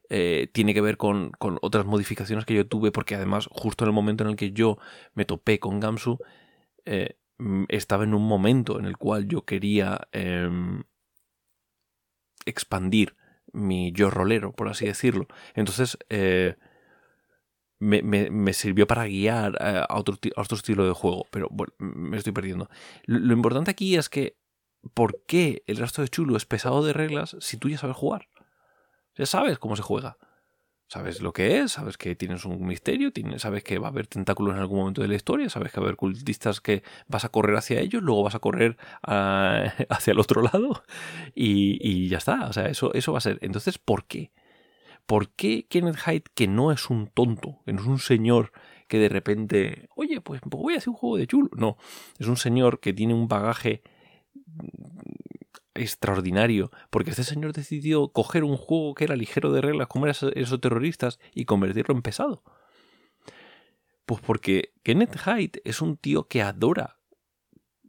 Eh, 0.09 0.49
tiene 0.53 0.73
que 0.73 0.81
ver 0.81 0.97
con, 0.97 1.33
otras 1.61 1.85
modificaciones 1.85 2.45
que 2.45 2.53
yo 2.53 2.67
tuve, 2.67 2.91
porque 2.91 3.15
además 3.15 3.47
justo 3.51 3.83
en 3.83 3.89
el 3.89 3.93
momento 3.93 4.23
en 4.23 4.31
el 4.31 4.35
que 4.35 4.51
yo 4.51 4.77
me 5.13 5.25
topé 5.25 5.59
con 5.59 5.79
Gamsu, 5.79 6.17
eh, 6.85 7.17
estaba 7.67 8.03
en 8.05 8.13
un 8.13 8.25
momento 8.25 8.79
en 8.79 8.85
el 8.85 8.97
cual 8.97 9.27
yo 9.27 9.43
quería 9.45 10.07
em, 10.11 10.83
expandir 12.45 13.15
mi 13.53 13.91
yo 13.91 14.09
rolero, 14.09 14.53
por 14.53 14.69
así 14.69 14.85
decirlo. 14.85 15.27
Entonces 15.55 15.97
eh, 16.09 16.55
me, 17.79 18.53
sirvió 18.53 18.87
para 18.87 19.05
guiar 19.05 19.57
a 19.61 19.97
otro, 19.97 20.17
otro, 20.37 20.57
estilo 20.57 20.85
de 20.85 20.93
juego, 20.93 21.27
pero 21.31 21.47
bueno, 21.51 21.73
me 21.79 22.17
estoy 22.17 22.33
perdiendo. 22.33 22.69
lo 23.05 23.33
importante 23.33 23.71
aquí 23.71 23.97
es 23.97 24.09
que, 24.09 24.37
¿por 24.93 25.21
qué 25.27 25.63
el 25.67 25.77
resto 25.77 26.01
de 26.01 26.07
chulo 26.07 26.37
es 26.37 26.45
pesado 26.45 26.83
de 26.85 26.93
reglas 26.93 27.35
si 27.39 27.57
tú 27.57 27.69
ya 27.69 27.77
sabes 27.77 27.97
jugar? 27.97 28.27
Ya 29.17 29.25
sabes 29.25 29.59
cómo 29.59 29.75
se 29.75 29.81
juega. 29.81 30.17
Sabes 30.89 31.21
lo 31.21 31.33
que 31.33 31.59
es, 31.59 31.74
sabes 31.74 31.97
que 31.97 32.15
tienes 32.15 32.45
un 32.45 32.65
misterio, 32.65 33.12
sabes 33.39 33.62
que 33.62 33.77
va 33.77 33.88
a 33.88 33.91
haber 33.91 34.07
tentáculos 34.07 34.55
en 34.55 34.62
algún 34.62 34.79
momento 34.79 35.01
de 35.01 35.09
la 35.09 35.15
historia, 35.15 35.50
sabes 35.50 35.74
que 35.74 35.81
va 35.81 35.86
a 35.86 35.88
haber 35.88 35.97
cultistas 35.97 36.62
que 36.62 36.81
vas 37.07 37.25
a 37.25 37.29
correr 37.29 37.57
hacia 37.57 37.81
ellos, 37.81 38.01
luego 38.01 38.24
vas 38.24 38.36
a 38.36 38.39
correr 38.39 38.77
hacia 39.01 40.12
el 40.12 40.19
otro 40.19 40.41
lado 40.41 40.83
y, 41.36 42.07
ya 42.07 42.19
está. 42.19 42.47
O 42.47 42.53
sea, 42.53 42.67
eso, 42.67 42.93
eso 42.93 43.12
va 43.12 43.17
a 43.17 43.21
ser. 43.21 43.38
Entonces, 43.41 43.77
¿por 43.77 44.05
qué? 44.05 44.31
¿Por 45.05 45.29
qué 45.29 45.65
Kenneth 45.67 45.97
Hyde, 46.05 46.24
que 46.33 46.47
no 46.47 46.71
es 46.71 46.89
un 46.89 47.07
tonto, 47.07 47.59
que 47.65 47.74
no 47.74 47.81
es 47.81 47.88
un 47.88 48.00
señor 48.00 48.53
que 48.88 48.97
de 48.97 49.09
repente, 49.09 49.89
oye, 49.95 50.21
pues 50.21 50.39
voy 50.45 50.75
a 50.75 50.77
hacer 50.77 50.89
un 50.89 50.95
juego 50.95 51.17
de 51.17 51.27
chulo? 51.27 51.50
No, 51.53 51.77
es 52.17 52.27
un 52.27 52.38
señor 52.38 52.79
que 52.79 52.93
tiene 52.93 53.13
un 53.13 53.27
bagaje 53.27 53.81
extraordinario, 55.77 56.72
porque 56.89 57.12
este 57.12 57.24
señor 57.24 57.53
decidió 57.53 58.10
coger 58.10 58.43
un 58.43 58.57
juego 58.57 58.96
que 58.96 59.03
era 59.05 59.15
ligero 59.15 59.51
de 59.51 59.62
reglas, 59.62 59.88
como 59.88 60.05
eran 60.05 60.31
esos 60.36 60.62
terroristas, 60.62 61.19
y 61.34 61.46
convertirlo 61.46 61.96
en 61.96 62.01
pesado. 62.01 62.43
Pues 64.05 64.22
porque 64.22 64.74
Kenneth 64.84 65.17
Hyde 65.17 65.62
es 65.65 65.81
un 65.81 65.98
tío 65.98 66.27
que 66.27 66.41
adora 66.41 66.98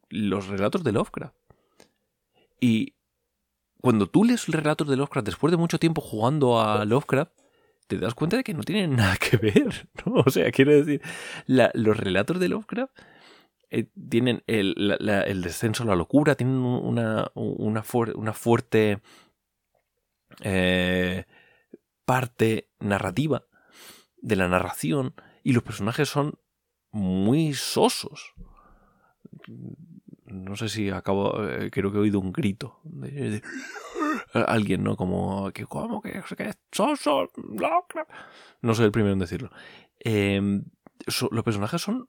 los 0.09 0.49
relatos 0.49 0.83
de 0.85 0.92
Lovecraft. 0.92 1.35
Y 2.61 2.95
cuando 3.80 4.09
tú 4.09 4.25
lees 4.25 4.49
relatos 4.49 4.88
de 4.88 4.97
Lovecraft 4.97 5.26
después 5.26 5.50
de 5.50 5.57
mucho 5.57 5.78
tiempo 5.78 6.00
jugando 6.00 6.61
a 6.61 6.85
Lovecraft, 6.85 7.33
te 7.87 7.99
das 7.99 8.14
cuenta 8.14 8.37
de 8.37 8.45
que 8.45 8.54
no 8.54 8.62
tienen 8.62 8.97
nada 8.97 9.16
que 9.16 9.37
ver. 9.37 9.88
O 10.04 10.30
sea, 10.30 10.50
quiero 10.50 10.73
decir, 10.73 11.00
los 11.47 11.97
relatos 11.97 12.38
de 12.38 12.49
Lovecraft 12.49 12.92
eh, 13.70 13.88
tienen 14.08 14.42
el, 14.46 15.42
descenso 15.42 15.82
a 15.82 15.87
la 15.87 15.96
locura, 15.96 16.34
tienen 16.34 16.56
una, 16.56 17.30
una, 17.34 17.82
fuerte 17.82 19.02
eh, 20.40 21.25
parte 22.06 22.70
narrativa 22.80 23.44
de 24.22 24.37
la 24.37 24.48
narración 24.48 25.14
y 25.42 25.52
los 25.52 25.62
personajes 25.62 26.08
son 26.08 26.38
muy 26.90 27.52
sosos. 27.52 28.32
No 30.25 30.56
sé 30.56 30.70
si 30.70 30.88
acabo, 30.88 31.46
eh, 31.46 31.70
creo 31.70 31.92
que 31.92 31.98
he 31.98 32.00
oído 32.00 32.20
un 32.20 32.32
grito 32.32 32.80
de, 32.84 33.42
alguien, 34.32 34.82
¿no? 34.82 34.96
Como 34.96 35.50
que, 35.52 35.66
¿cómo 35.66 36.00
que, 36.00 36.22
que 36.37 36.54
soso? 36.72 37.30
No 38.62 38.75
soy 38.75 38.87
el 38.87 38.92
primero 38.92 39.12
en 39.12 39.18
decirlo. 39.18 39.50
Em, 40.00 40.64
los 41.30 41.44
personajes 41.44 41.82
son 41.82 42.08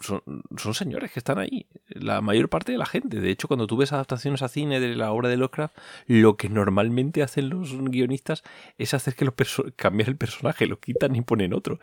son, 0.00 0.74
señores 0.74 1.12
que 1.12 1.20
están 1.20 1.38
ahí. 1.38 1.66
La 1.88 2.20
mayor 2.20 2.48
parte 2.48 2.72
de 2.72 2.78
la 2.78 2.86
gente. 2.86 3.20
De 3.20 3.30
hecho, 3.30 3.48
cuando 3.48 3.66
tú 3.66 3.76
ves 3.76 3.92
adaptaciones 3.92 4.42
a 4.42 4.48
cine 4.48 4.80
de 4.80 4.94
la 4.94 5.12
obra 5.12 5.28
de 5.28 5.36
Lovecraft, 5.36 5.76
lo 6.06 6.36
que 6.36 6.48
normalmente 6.48 7.22
hacen 7.22 7.50
los 7.50 7.76
guionistas 7.76 8.42
es 8.78 8.94
hacer 8.94 9.14
que 9.14 9.24
los 9.24 9.34
cambiar 9.76 10.08
el 10.08 10.16
personaje, 10.16 10.66
lo 10.66 10.80
quitan 10.80 11.14
y 11.16 11.22
ponen 11.22 11.54
otro. 11.54 11.78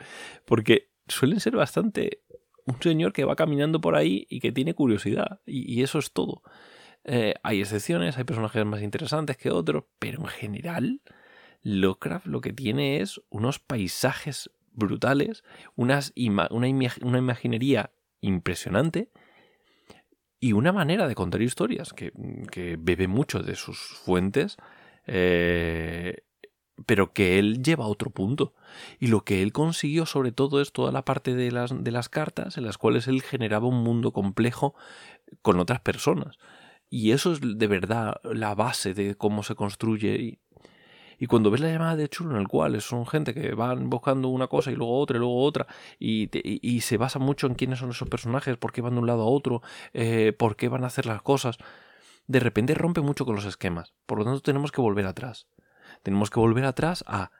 Porque 0.45 0.89
suelen 1.07 1.39
ser 1.39 1.55
bastante 1.55 2.21
un 2.65 2.81
señor 2.81 3.13
que 3.13 3.23
va 3.23 3.35
caminando 3.35 3.79
por 3.79 3.95
ahí 3.95 4.27
y 4.29 4.39
que 4.39 4.51
tiene 4.51 4.73
curiosidad. 4.73 5.39
Y, 5.45 5.81
eso 5.81 5.99
es 5.99 6.11
todo. 6.11 6.43
Eh, 7.05 7.35
hay 7.43 7.61
excepciones, 7.61 8.17
hay 8.17 8.25
personajes 8.25 8.65
más 8.65 8.81
interesantes 8.81 9.37
que 9.37 9.49
otros, 9.49 9.85
pero 9.99 10.21
en 10.21 10.27
general, 10.27 11.01
Lovecraft 11.63 12.25
lo 12.25 12.41
que 12.41 12.51
tiene 12.51 13.01
es 13.01 13.21
unos 13.29 13.59
paisajes 13.59 14.49
brutales, 14.73 15.43
unas 15.75 16.13
una, 16.15 16.47
una 16.51 17.17
imaginería 17.17 17.91
impresionante 18.27 19.09
y 20.39 20.53
una 20.53 20.71
manera 20.71 21.07
de 21.07 21.15
contar 21.15 21.41
historias 21.41 21.93
que, 21.93 22.11
bebe 22.79 23.07
mucho 23.07 23.41
de 23.41 23.55
sus 23.55 23.77
fuentes, 23.77 24.57
eh, 25.07 26.23
pero 26.85 27.11
que 27.11 27.39
él 27.39 27.63
lleva 27.63 27.85
a 27.85 27.87
otro 27.87 28.11
punto. 28.11 28.53
Y 28.99 29.07
lo 29.07 29.21
que 29.21 29.41
él 29.41 29.51
consiguió 29.51 30.05
sobre 30.05 30.31
todo 30.31 30.61
es 30.61 30.71
toda 30.71 30.91
la 30.91 31.03
parte 31.03 31.33
de 31.33 31.51
las, 31.51 31.83
de 31.83 31.91
las 31.91 32.09
cartas 32.09 32.57
en 32.57 32.65
las 32.65 32.77
cuales 32.77 33.07
él 33.07 33.23
generaba 33.23 33.67
un 33.67 33.83
mundo 33.83 34.11
complejo 34.11 34.75
con 35.41 35.59
otras 35.59 35.79
personas. 35.79 36.37
Y 36.89 37.11
eso 37.11 37.33
es 37.33 37.39
de 37.41 37.67
verdad 37.67 38.21
la 38.23 38.53
base 38.53 38.93
de 38.93 39.15
cómo 39.15 39.43
se 39.43 39.55
construye 39.55 40.39
y 41.19 41.27
cuando 41.27 41.51
ves 41.51 41.61
la 41.61 41.71
llamada 41.71 41.95
de 41.95 42.09
chulo 42.09 42.31
en 42.31 42.41
el 42.41 42.47
cual 42.47 42.79
son 42.81 43.05
gente 43.05 43.33
que 43.33 43.53
van 43.53 43.89
buscando 43.89 44.27
una 44.29 44.47
cosa 44.47 44.71
y 44.71 44.75
luego 44.75 44.97
otra 44.99 45.17
y 45.17 45.19
luego 45.19 45.43
otra 45.43 45.67
y, 45.99 46.29
y, 46.33 46.81
se 46.81 46.97
basa 46.97 47.19
mucho 47.19 47.47
en 47.47 47.55
quiénes 47.55 47.79
son 47.79 47.89
esos 47.89 48.09
personajes, 48.09 48.57
por 48.57 48.71
qué 48.71 48.81
van 48.81 48.93
de 48.93 48.99
un 48.99 49.07
lado 49.07 49.23
a 49.23 49.25
otro, 49.25 49.61
eh, 49.93 50.33
por 50.37 50.55
qué 50.55 50.69
van 50.69 50.83
a 50.83 50.87
hacer 50.87 51.05
las 51.05 51.21
cosas, 51.21 51.57
de 52.27 52.39
repente 52.39 52.73
rompe 52.73 53.01
mucho 53.01 53.25
con 53.25 53.35
los 53.35 53.45
esquemas. 53.45 53.93
Por 54.05 54.19
lo 54.19 54.25
tanto 54.25 54.41
tenemos 54.41 54.71
que 54.71 54.81
volver 54.81 55.05
atrás. 55.05 55.47
Tenemos 56.03 56.29
que 56.29 56.39
volver 56.39 56.65
atrás 56.65 57.03
a 57.07 57.31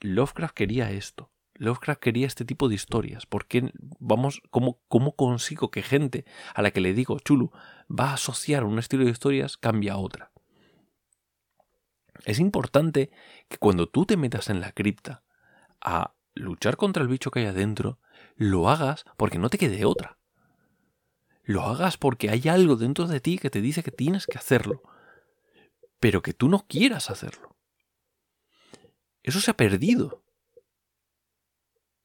Lovecraft 0.00 0.54
quería 0.54 0.90
esto. 0.90 1.30
Lovecraft 1.54 2.00
quería 2.00 2.26
este 2.26 2.44
tipo 2.44 2.68
de 2.68 2.74
historias. 2.74 3.26
¿Por 3.26 3.46
qué 3.46 3.72
vamos, 3.98 4.42
cómo, 4.50 4.80
consigo 5.16 5.70
que 5.70 5.82
gente 5.82 6.24
a 6.54 6.62
la 6.62 6.70
que 6.70 6.80
le 6.80 6.94
digo 6.94 7.18
Chulu 7.18 7.50
va 7.88 8.10
a 8.10 8.14
asociar 8.14 8.64
un 8.64 8.78
estilo 8.78 9.04
de 9.04 9.10
historias 9.10 9.56
cambia 9.56 9.94
a 9.94 9.98
otra? 9.98 10.30
Es 12.24 12.38
importante 12.38 13.10
que 13.48 13.58
cuando 13.58 13.88
tú 13.88 14.06
te 14.06 14.16
metas 14.16 14.50
en 14.50 14.60
la 14.60 14.72
cripta 14.72 15.22
a 15.80 16.14
luchar 16.34 16.76
contra 16.76 17.02
el 17.02 17.08
bicho 17.08 17.30
que 17.30 17.40
hay 17.40 17.46
adentro, 17.46 17.98
lo 18.36 18.68
hagas 18.68 19.04
porque 19.16 19.38
no 19.38 19.50
te 19.50 19.58
quede 19.58 19.84
otra. 19.84 20.18
Lo 21.44 21.62
hagas 21.62 21.96
porque 21.96 22.30
hay 22.30 22.48
algo 22.48 22.76
dentro 22.76 23.06
de 23.06 23.20
ti 23.20 23.38
que 23.38 23.50
te 23.50 23.60
dice 23.60 23.82
que 23.82 23.90
tienes 23.90 24.26
que 24.26 24.38
hacerlo, 24.38 24.82
pero 25.98 26.22
que 26.22 26.34
tú 26.34 26.48
no 26.48 26.66
quieras 26.66 27.10
hacerlo. 27.10 27.56
Eso 29.22 29.40
se 29.40 29.50
ha 29.50 29.56
perdido. 29.56 30.22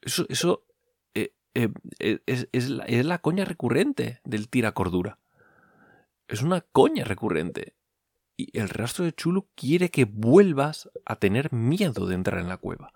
Eso, 0.02 0.26
eso 0.30 0.66
eh, 1.14 1.34
eh, 1.54 1.70
eh, 2.00 2.20
es, 2.26 2.70
la, 2.70 2.86
es 2.86 3.06
la 3.06 3.20
coña 3.20 3.46
recurrente 3.46 4.22
del 4.24 4.50
tira 4.50 4.74
cordura. 4.74 5.20
Es 6.28 6.42
una 6.42 6.62
coña 6.62 7.04
recurrente. 7.04 7.76
Y 8.36 8.58
el 8.58 8.70
rastro 8.70 9.06
de 9.06 9.14
Chulu 9.14 9.48
quiere 9.56 9.90
que 9.90 10.06
vuelvas 10.06 10.90
a 11.06 11.18
tener 11.18 11.54
miedo 11.54 12.08
de 12.08 12.16
entrar 12.16 12.40
en 12.40 12.48
la 12.48 12.58
cueva, 12.58 12.94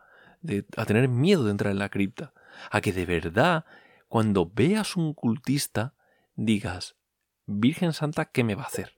a 0.75 0.85
tener 0.85 1.07
miedo 1.09 1.45
de 1.45 1.51
entrar 1.51 1.71
en 1.71 1.79
la 1.79 1.89
cripta, 1.89 2.33
a 2.71 2.81
que 2.81 2.91
de 2.91 3.05
verdad, 3.05 3.65
cuando 4.07 4.51
veas 4.53 4.95
un 4.95 5.13
cultista, 5.13 5.93
digas, 6.35 6.95
Virgen 7.45 7.93
Santa, 7.93 8.25
¿qué 8.25 8.43
me 8.43 8.55
va 8.55 8.63
a 8.63 8.67
hacer? 8.67 8.97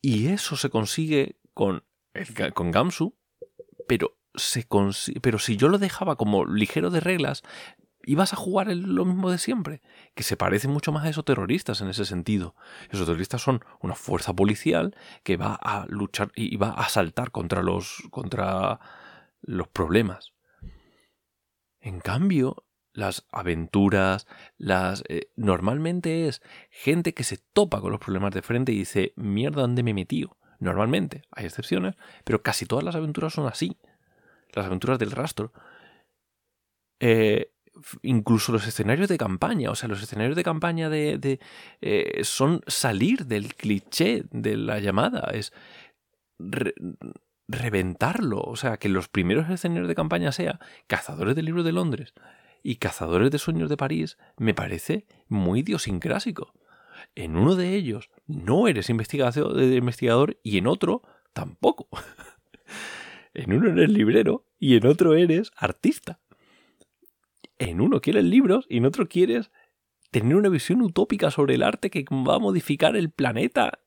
Y 0.00 0.28
eso 0.28 0.56
se 0.56 0.70
consigue 0.70 1.36
con, 1.52 1.84
con 2.54 2.70
Gamsu, 2.70 3.14
pero, 3.86 4.16
se 4.34 4.66
pero 5.20 5.38
si 5.38 5.56
yo 5.56 5.68
lo 5.68 5.78
dejaba 5.78 6.16
como 6.16 6.46
ligero 6.46 6.90
de 6.90 7.00
reglas, 7.00 7.42
y 8.02 8.14
vas 8.14 8.32
a 8.32 8.36
jugar 8.36 8.68
lo 8.68 9.04
mismo 9.04 9.30
de 9.30 9.38
siempre, 9.38 9.82
que 10.14 10.22
se 10.22 10.36
parece 10.36 10.68
mucho 10.68 10.92
más 10.92 11.04
a 11.04 11.08
esos 11.08 11.24
terroristas 11.24 11.80
en 11.80 11.88
ese 11.88 12.04
sentido. 12.04 12.54
Esos 12.90 13.06
terroristas 13.06 13.42
son 13.42 13.64
una 13.80 13.94
fuerza 13.94 14.32
policial 14.34 14.96
que 15.22 15.36
va 15.36 15.54
a 15.54 15.86
luchar 15.88 16.32
y 16.34 16.56
va 16.56 16.70
a 16.70 16.88
saltar 16.88 17.30
contra 17.30 17.62
los, 17.62 18.02
contra 18.10 18.80
los 19.42 19.68
problemas. 19.68 20.32
En 21.80 22.00
cambio, 22.00 22.64
las 22.92 23.26
aventuras, 23.30 24.26
las 24.58 25.02
eh, 25.08 25.30
normalmente 25.36 26.28
es 26.28 26.42
gente 26.70 27.14
que 27.14 27.24
se 27.24 27.38
topa 27.38 27.80
con 27.80 27.90
los 27.90 28.00
problemas 28.00 28.32
de 28.32 28.42
frente 28.42 28.72
y 28.72 28.78
dice, 28.78 29.12
mierda, 29.16 29.62
¿dónde 29.62 29.82
me 29.82 29.92
he? 29.92 30.06
Normalmente, 30.58 31.22
hay 31.30 31.46
excepciones, 31.46 31.96
pero 32.24 32.42
casi 32.42 32.66
todas 32.66 32.84
las 32.84 32.94
aventuras 32.94 33.32
son 33.32 33.46
así. 33.46 33.78
Las 34.52 34.66
aventuras 34.66 34.98
del 34.98 35.10
rastro. 35.10 35.52
Eh, 36.98 37.52
incluso 38.02 38.52
los 38.52 38.66
escenarios 38.66 39.08
de 39.08 39.18
campaña, 39.18 39.70
o 39.70 39.74
sea, 39.74 39.88
los 39.88 40.02
escenarios 40.02 40.36
de 40.36 40.44
campaña 40.44 40.88
de, 40.88 41.40
eh, 41.80 42.20
son 42.24 42.62
salir 42.66 43.26
del 43.26 43.54
cliché 43.54 44.24
de 44.30 44.56
la 44.56 44.80
llamada, 44.80 45.30
es 45.32 45.52
reventarlo, 47.48 48.40
o 48.40 48.56
sea, 48.56 48.76
que 48.78 48.88
los 48.88 49.08
primeros 49.08 49.48
escenarios 49.50 49.88
de 49.88 49.94
campaña 49.94 50.32
sea 50.32 50.60
Cazadores 50.86 51.36
del 51.36 51.46
Libro 51.46 51.62
de 51.62 51.72
Londres 51.72 52.14
y 52.62 52.76
Cazadores 52.76 53.30
de 53.30 53.38
Sueños 53.38 53.68
de 53.68 53.76
París, 53.76 54.18
me 54.36 54.54
parece 54.54 55.06
muy 55.28 55.60
idiosincrásico. 55.60 56.52
En 57.14 57.36
uno 57.36 57.56
de 57.56 57.74
ellos 57.74 58.10
no 58.26 58.68
eres 58.68 58.90
investigador 58.90 60.38
y 60.42 60.58
en 60.58 60.66
otro 60.66 61.02
tampoco. 61.32 61.88
en 63.34 63.52
uno 63.52 63.70
eres 63.70 63.90
librero 63.90 64.46
y 64.58 64.76
en 64.76 64.86
otro 64.86 65.14
eres 65.14 65.50
artista 65.56 66.20
en 67.60 67.80
uno 67.80 68.00
quieres 68.00 68.24
libros 68.24 68.66
y 68.68 68.78
en 68.78 68.86
otro 68.86 69.06
quieres 69.06 69.50
tener 70.10 70.34
una 70.34 70.48
visión 70.48 70.80
utópica 70.82 71.30
sobre 71.30 71.54
el 71.54 71.62
arte 71.62 71.90
que 71.90 72.04
va 72.10 72.36
a 72.36 72.40
modificar 72.40 72.96
el 72.96 73.10
planeta 73.10 73.78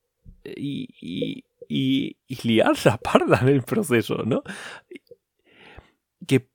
y, 0.45 0.95
y, 1.01 1.45
y, 1.67 2.47
liar 2.47 2.75
la 2.85 2.97
parda 2.97 3.39
en 3.41 3.49
el 3.49 3.63
proceso, 3.63 4.23
¿no? 4.25 4.43
Que 6.25 6.47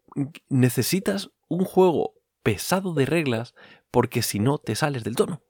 necesitas 0.49 1.31
un 1.49 1.65
juego 1.65 2.15
pesado 2.43 2.95
de 2.95 3.05
reglas 3.05 3.55
porque 3.91 4.23
si 4.23 4.39
no 4.39 4.59
te 4.59 4.75
sales 4.75 5.05
del 5.05 5.17
tono. 5.17 5.43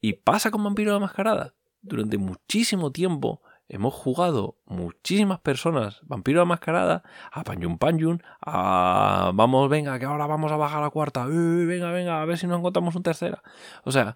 Y 0.00 0.14
pasa 0.14 0.50
con 0.50 0.62
Vampiro 0.62 0.92
la 0.92 1.00
Mascarada. 1.00 1.54
Durante 1.82 2.18
muchísimo 2.18 2.92
tiempo 2.92 3.42
hemos 3.68 3.94
jugado 3.94 4.58
muchísimas 4.66 5.40
personas 5.40 6.00
Vampiro 6.02 6.40
la 6.40 6.44
Mascarada, 6.44 7.02
a 7.32 7.44
Panjun 7.44 7.78
Panjun, 7.78 8.22
a 8.40 9.32
vamos, 9.34 9.68
venga, 9.68 9.98
que 9.98 10.04
ahora 10.04 10.26
vamos 10.26 10.52
a 10.52 10.56
bajar 10.56 10.78
a 10.78 10.82
la 10.82 10.90
cuarta, 10.90 11.26
venga, 11.26 11.90
venga, 11.90 12.22
a 12.22 12.24
ver 12.24 12.38
si 12.38 12.46
nos 12.46 12.58
encontramos 12.58 12.94
un 12.94 13.02
tercera. 13.02 13.42
O 13.84 13.92
sea, 13.92 14.14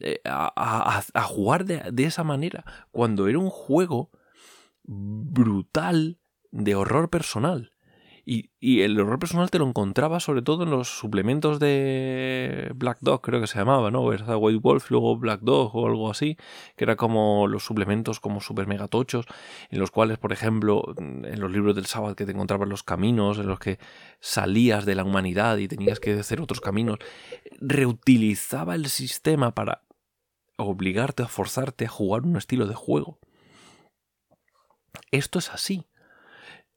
eh, 0.00 0.20
a, 0.24 1.02
jugar 1.24 1.64
de, 1.64 2.04
esa 2.04 2.24
manera, 2.24 2.64
cuando 2.90 3.28
era 3.28 3.38
un 3.38 3.50
juego 3.50 4.10
brutal 4.84 6.18
de 6.50 6.74
horror 6.74 7.10
personal. 7.10 7.69
Y, 8.32 8.82
el 8.82 9.00
horror 9.00 9.18
personal 9.18 9.50
te 9.50 9.58
lo 9.58 9.66
encontraba 9.66 10.20
sobre 10.20 10.40
todo 10.40 10.62
en 10.62 10.70
los 10.70 10.88
suplementos 10.88 11.58
de 11.58 12.70
Black 12.76 12.98
Dog, 13.00 13.22
creo 13.22 13.40
que 13.40 13.48
se 13.48 13.58
llamaba, 13.58 13.90
¿no? 13.90 14.12
Era 14.12 14.36
White 14.36 14.60
Wolf, 14.62 14.88
luego 14.92 15.16
Black 15.16 15.40
Dog 15.40 15.74
o 15.74 15.88
algo 15.88 16.08
así, 16.08 16.36
que 16.76 16.84
era 16.84 16.94
como 16.94 17.48
los 17.48 17.64
suplementos 17.64 18.20
como 18.20 18.40
super 18.40 18.68
megatochos, 18.68 19.26
en 19.68 19.80
los 19.80 19.90
cuales, 19.90 20.18
por 20.18 20.32
ejemplo, 20.32 20.94
en 20.96 21.40
los 21.40 21.50
libros 21.50 21.74
del 21.74 21.86
sábado 21.86 22.14
que 22.14 22.24
te 22.24 22.30
encontrabas 22.30 22.68
los 22.68 22.84
caminos, 22.84 23.38
en 23.38 23.48
los 23.48 23.58
que 23.58 23.80
salías 24.20 24.84
de 24.84 24.94
la 24.94 25.02
humanidad 25.02 25.56
y 25.56 25.66
tenías 25.66 25.98
que 25.98 26.12
hacer 26.12 26.40
otros 26.40 26.60
caminos, 26.60 27.00
reutilizaba 27.60 28.76
el 28.76 28.86
sistema 28.90 29.56
para 29.56 29.82
obligarte 30.56 31.24
a 31.24 31.26
forzarte 31.26 31.86
a 31.86 31.88
jugar 31.88 32.22
un 32.22 32.36
estilo 32.36 32.68
de 32.68 32.76
juego. 32.76 33.18
Esto 35.10 35.40
es 35.40 35.50
así. 35.50 35.84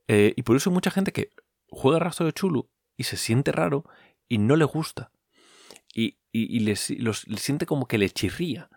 Eh, 0.07 0.33
y 0.35 0.41
por 0.41 0.55
eso 0.55 0.69
mucha 0.69 0.91
gente 0.91 1.13
que 1.13 1.29
juega 1.73 1.99
rastro 1.99 2.25
de 2.25 2.33
Chulu 2.33 2.69
y 2.97 3.03
se 3.03 3.17
siente 3.17 3.51
raro 3.51 3.85
y 4.27 4.37
no 4.37 4.55
le 4.55 4.65
gusta. 4.65 5.11
Y, 5.93 6.17
y, 6.31 6.59
le, 6.61 6.75
siente 6.75 7.65
como 7.65 7.87
que 7.87 7.97
le 7.97 8.09
chirría. 8.09 8.69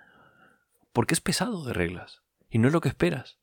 Porque 0.93 1.15
es 1.15 1.21
pesado 1.21 1.65
de 1.65 1.73
reglas. 1.73 2.23
Y 2.51 2.59
no 2.59 2.69
es 2.69 2.75
lo 2.75 2.81
que 2.81 2.89
esperas. 2.89 3.39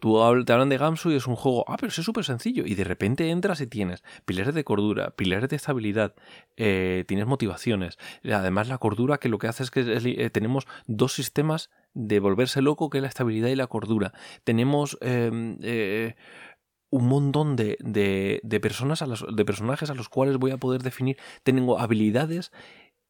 Tú 0.00 0.20
te 0.44 0.52
hablan 0.52 0.68
de 0.68 0.76
Gamsu 0.76 1.12
y 1.12 1.16
es 1.16 1.26
un 1.26 1.34
juego, 1.34 1.64
ah, 1.66 1.76
pero 1.78 1.88
es 1.88 1.94
súper 1.94 2.24
sencillo. 2.24 2.64
Y 2.66 2.74
de 2.74 2.84
repente 2.84 3.30
entras 3.30 3.60
y 3.60 3.66
tienes 3.66 4.04
pilares 4.24 4.54
de 4.54 4.62
cordura, 4.62 5.12
pilares 5.12 5.48
de 5.48 5.56
estabilidad, 5.56 6.14
eh, 6.56 7.04
tienes 7.08 7.26
motivaciones. 7.26 7.98
Además, 8.24 8.68
la 8.68 8.78
cordura 8.78 9.18
que 9.18 9.28
lo 9.28 9.38
que 9.38 9.48
hace 9.48 9.62
es 9.62 9.70
que 9.70 9.80
eh, 9.80 10.30
tenemos 10.30 10.66
dos 10.86 11.14
sistemas 11.14 11.70
de 11.94 12.20
volverse 12.20 12.60
loco, 12.60 12.90
que 12.90 12.98
es 12.98 13.02
la 13.02 13.08
estabilidad 13.08 13.48
y 13.48 13.56
la 13.56 13.66
cordura. 13.66 14.12
Tenemos 14.44 14.98
em, 15.00 15.56
eh, 15.62 16.16
un 16.94 17.08
montón 17.08 17.56
de, 17.56 17.76
de, 17.80 18.60
personas 18.60 19.02
a 19.02 19.06
de 19.06 19.44
personajes 19.44 19.90
a 19.90 19.94
los 19.94 20.08
cuales 20.08 20.36
voy 20.36 20.52
a 20.52 20.58
poder 20.58 20.84
definir. 20.84 21.18
Tengo 21.42 21.80
habilidades 21.80 22.52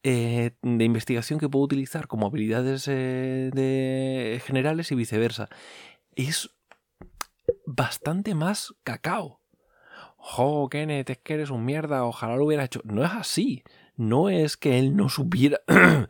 eh, 0.02 0.52
de 0.62 0.84
investigación 0.84 1.38
que 1.38 1.50
puedo 1.50 1.66
utilizar 1.66 2.06
como 2.06 2.26
habilidades 2.26 2.88
eh, 2.88 3.50
de 3.52 4.40
generales 4.42 4.90
y 4.90 4.94
viceversa. 4.94 5.50
Es 6.16 6.48
bastante 7.66 8.34
más 8.34 8.74
cacao. 8.84 9.42
Jo, 10.16 10.70
Kenneth, 10.70 11.10
es 11.10 11.18
que 11.18 11.34
eres 11.34 11.50
un 11.50 11.66
mierda, 11.66 12.04
ojalá 12.04 12.36
lo 12.36 12.46
hubiera 12.46 12.64
hecho. 12.64 12.80
No 12.84 13.04
es 13.04 13.12
así. 13.12 13.64
No 13.96 14.30
es 14.30 14.56
que 14.56 14.78
él 14.78 14.96
no 14.96 15.10
supiera. 15.10 15.60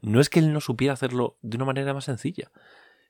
no 0.00 0.18
es 0.18 0.30
que 0.30 0.38
él 0.38 0.54
no 0.54 0.62
supiera 0.62 0.94
hacerlo 0.94 1.36
de 1.42 1.58
una 1.58 1.66
manera 1.66 1.92
más 1.92 2.04
sencilla 2.04 2.50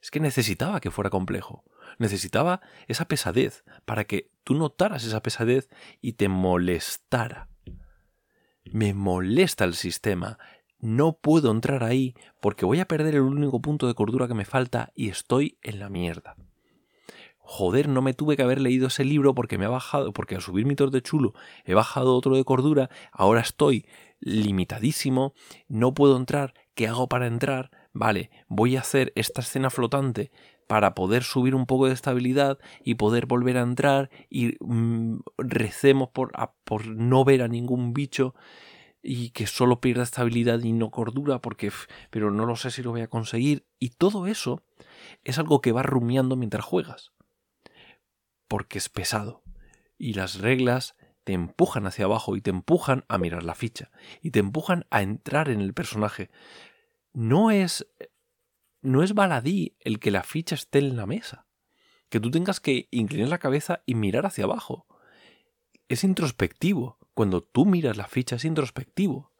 Es 0.05 0.11
que 0.11 0.21
necesitaba 0.21 0.81
que 0.81 0.91
fuera 0.91 1.09
complejo. 1.09 1.65
Necesitaba 1.99 2.61
esa 2.89 3.07
pesadez 3.07 3.65
para 3.87 4.05
que 4.05 4.31
tú 4.45 4.55
notaras 4.55 5.03
esa 5.03 5.23
pesadez 5.23 5.71
y 6.03 6.13
te 6.13 6.29
molestara. 6.29 7.49
Me 8.67 8.93
molesta 8.93 9.65
el 9.65 9.73
sistema. 9.73 10.39
No 10.79 11.17
puedo 11.17 11.51
entrar 11.51 11.83
ahí 11.83 12.15
porque 12.43 12.67
voy 12.67 12.81
a 12.81 12.87
perder 12.87 13.15
el 13.15 13.23
único 13.23 13.63
punto 13.63 13.87
de 13.87 13.95
cordura 13.95 14.29
que 14.29 14.35
me 14.35 14.45
falta 14.45 14.93
y 14.95 15.09
estoy 15.09 15.57
en 15.63 15.79
la 15.79 15.89
mierda. 15.89 16.37
Joder, 17.39 17.89
no 17.89 18.03
me 18.03 18.13
tuve 18.13 18.37
que 18.37 18.43
haber 18.43 18.61
leído 18.61 18.89
ese 18.89 19.07
libro 19.07 19.35
porque 19.35 19.57
me 19.57 19.65
ha 19.65 19.71
bajado, 19.71 20.13
porque 20.13 20.35
al 20.35 20.43
subir 20.43 20.67
mi 20.67 20.77
tor 20.77 20.91
de 20.91 21.01
chulo 21.01 21.33
he 21.65 21.73
bajado 21.73 22.15
otro 22.15 22.37
de 22.37 22.45
cordura, 22.45 22.91
ahora 23.11 23.41
estoy 23.41 23.87
limitadísimo, 24.21 25.33
no 25.67 25.95
puedo 25.95 26.19
entrar, 26.19 26.53
¿qué 26.75 26.89
hago 26.89 27.09
para 27.09 27.27
entrar? 27.27 27.71
Vale, 27.95 28.31
voy 28.49 28.77
a 28.77 28.81
hacer 28.81 29.13
esta 29.15 29.41
escena 29.41 29.71
flotante 29.71 30.33
para 30.67 30.95
poder 30.95 31.23
subir 31.23 31.55
un 31.55 31.65
poco 31.65 31.87
de 31.87 31.95
estabilidad 31.95 32.59
y 32.83 32.97
poder 32.97 33.27
volver 33.27 33.57
a 33.57 33.63
entrar 33.63 34.11
y 34.29 34.57
mm, 34.59 35.21
recemos 35.39 36.09
por, 36.09 36.33
por 36.65 36.87
no 36.89 37.25
ver 37.25 37.41
a 37.41 37.49
ningún 37.49 37.95
bicho 37.95 38.35
y 39.01 39.31
que 39.31 39.47
solo 39.47 39.81
pierda 39.81 40.03
estabilidad 40.03 40.61
y 40.65 40.73
no 40.73 40.91
cordura 40.91 41.41
porque 41.41 41.71
pero 42.11 42.33
no 42.33 42.47
lo 42.47 42.57
sé 42.57 42.73
si 42.73 42.83
lo 42.83 42.91
voy 42.91 43.03
a 43.03 43.09
conseguir. 43.09 43.65
Y 43.79 43.91
todo 43.91 44.27
eso 44.27 44.63
es 45.23 45.39
algo 45.39 45.61
que 45.61 45.71
va 45.71 45.85
rumiando 45.85 46.35
mientras 46.35 46.65
juegas 46.65 47.13
porque 48.49 48.79
es 48.79 48.89
pesado 48.89 49.43
y 49.99 50.15
las 50.15 50.41
reglas 50.41 50.97
te 51.23 51.33
empujan 51.33 51.87
hacia 51.87 52.07
abajo 52.07 52.35
y 52.35 52.41
te 52.41 52.51
empujan 52.51 53.05
a 53.09 53.19
mirar 53.19 53.45
la 53.45 53.55
ficha 53.55 53.93
y 54.21 54.33
te 54.33 54.41
empujan 54.41 54.85
a 54.91 55.03
entrar 55.03 55.49
en 55.49 55.61
el 55.61 55.75
personaje 55.75 56.31
no 57.15 57.51
es 57.51 57.87
no 58.85 59.03
es 59.03 59.15
baladí 59.15 59.77
el 59.81 59.99
que 59.99 60.11
la 60.11 60.23
ficha 60.23 60.55
esté 60.55 60.79
en 60.79 60.97
la 60.97 61.07
mesa. 61.07 61.47
Que 62.11 62.21
tú 62.21 62.31
tengas 62.31 62.61
que 62.61 62.87
inclinar 62.91 63.29
la 63.31 63.39
cabeza 63.39 63.83
y 63.87 63.95
mirar 63.95 64.27
hacia 64.27 64.45
abajo. 64.45 64.87
Es 65.89 66.05
introspectivo. 66.05 66.99
Cuando 67.15 67.43
tú 67.43 67.65
miras 67.65 67.97
la 67.97 68.07
ficha 68.07 68.37
es 68.37 68.45
introspectivo. 68.45 69.33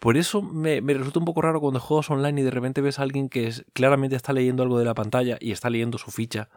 Por 0.00 0.16
eso 0.16 0.40
me, 0.40 0.80
resulta 0.80 1.18
un 1.18 1.26
poco 1.26 1.42
raro 1.42 1.60
cuando 1.60 1.80
juegas 1.80 2.10
online 2.10 2.40
y 2.40 2.44
de 2.44 2.50
repente 2.50 2.80
ves 2.80 2.98
a 2.98 3.02
alguien 3.02 3.28
que 3.28 3.46
es, 3.46 3.66
claramente 3.74 4.16
está 4.16 4.32
leyendo 4.32 4.62
algo 4.62 4.78
de 4.78 4.84
la 4.84 4.94
pantalla 4.94 5.36
y 5.40 5.52
está 5.52 5.68
leyendo 5.68 5.98
su 5.98 6.10
ficha. 6.10 6.48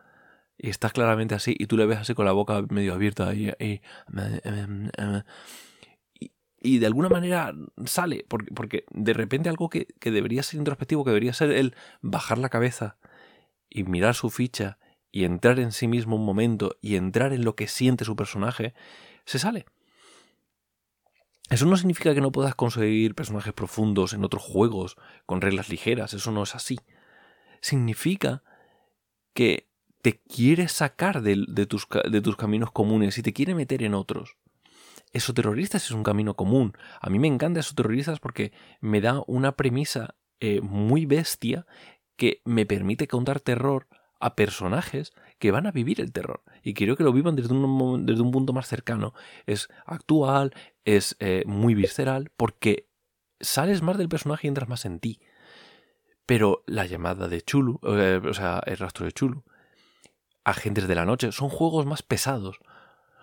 Y 0.58 0.70
estás 0.70 0.94
claramente 0.94 1.36
así 1.36 1.56
y 1.58 1.66
tú 1.66 1.76
le 1.76 1.86
ves 1.86 1.98
así 1.98 2.14
con 2.14 2.26
la 2.26 2.32
boca 2.32 2.64
medio 2.70 2.94
abierta 2.94 3.34
y 3.34 3.82
de 6.62 6.86
alguna 6.86 7.10
manera 7.10 7.54
sale, 7.86 8.24
porque, 8.28 8.54
porque 8.54 8.86
de 8.92 9.14
repente 9.14 9.50
algo 9.50 9.70
que, 9.70 9.88
debería 10.00 10.44
ser 10.44 10.60
introspectivo, 10.60 11.04
que 11.04 11.10
debería 11.10 11.34
ser 11.34 11.52
el 11.52 11.76
bajar 12.02 12.38
la 12.38 12.50
cabeza 12.50 12.98
y 13.70 13.84
mirar 13.84 14.14
su 14.14 14.30
ficha 14.30 14.78
y 15.12 15.26
entrar 15.26 15.60
en 15.60 15.72
sí 15.72 15.88
mismo 15.88 16.16
un 16.16 16.26
momento 16.26 16.78
y 16.82 16.96
entrar 16.96 17.34
en 17.34 17.44
lo 17.44 17.56
que 17.56 17.68
siente 17.68 18.06
su 18.06 18.16
personaje, 18.16 18.74
se 19.26 19.40
sale. 19.40 19.66
Eso 21.50 21.66
no 21.66 21.76
significa 21.76 22.14
que 22.14 22.22
no 22.22 22.32
puedas 22.32 22.56
conseguir 22.56 23.16
personajes 23.16 23.54
profundos 23.54 24.14
en 24.14 24.24
otros 24.24 24.44
juegos 24.44 24.98
con 25.26 25.42
reglas 25.42 25.68
ligeras, 25.68 26.14
eso 26.14 26.32
no 26.32 26.44
es 26.44 26.56
así. 26.56 26.80
Significa 27.60 28.44
que 29.34 29.68
te 30.02 30.20
quiere 30.20 30.68
sacar 30.68 31.22
de, 31.22 31.66
tus, 31.66 31.88
de 32.10 32.22
tus 32.22 32.36
caminos 32.38 32.72
comunes 32.72 33.18
y 33.18 33.24
te 33.24 33.34
quiere 33.34 33.56
meter 33.56 33.84
en 33.84 33.96
otros. 33.96 34.38
Esoterroristas 35.14 35.86
es 35.86 35.92
un 35.92 36.04
camino 36.04 36.36
común. 36.36 36.74
A 37.00 37.10
mí 37.10 37.20
me 37.20 37.28
encanta 37.28 37.60
Esoterroristas 37.60 38.20
porque 38.20 38.52
me 38.80 39.02
da 39.02 39.22
una 39.28 39.54
premisa 39.54 40.16
eh, 40.40 40.62
muy 40.62 41.06
bestia 41.06 41.66
que 42.16 42.42
me 42.46 42.66
permite 42.66 43.08
contar 43.08 43.40
terror 43.40 43.88
a 44.20 44.36
personajes 44.36 45.14
que 45.40 45.52
van 45.52 45.68
a 45.68 45.72
vivir 45.72 46.00
el 46.00 46.12
terror. 46.12 46.44
Y 46.64 46.74
quiero 46.74 46.96
que 46.96 47.04
lo 47.04 47.12
vivan 47.12 47.36
desde 47.36 47.54
un, 47.54 48.06
desde 48.06 48.22
un 48.22 48.32
punto 48.32 48.54
más 48.54 48.68
cercano. 48.68 49.14
Es 49.46 49.68
actual, 49.86 50.54
es 50.86 51.18
eh, 51.20 51.44
muy 51.46 51.74
visceral, 51.74 52.32
porque 52.38 52.88
sales 53.40 53.82
más 53.82 53.98
del 53.98 54.10
personaje 54.10 54.48
y 54.48 54.50
entras 54.50 54.70
más 54.70 54.86
en 54.86 55.00
ti. 55.00 55.20
Pero 56.26 56.64
la 56.68 56.86
llamada 56.86 57.28
de 57.28 57.42
Chulu, 57.42 57.80
eh, 57.84 58.22
o 58.24 58.34
sea, 58.34 58.62
el 58.66 58.78
rastro 58.78 59.06
de 59.06 59.12
Chulu, 59.12 59.44
Agentes 60.44 60.88
de 60.88 60.96
la 60.96 61.06
Noche, 61.06 61.32
son 61.32 61.50
juegos 61.50 61.86
más 61.86 62.04
pesados. 62.04 62.60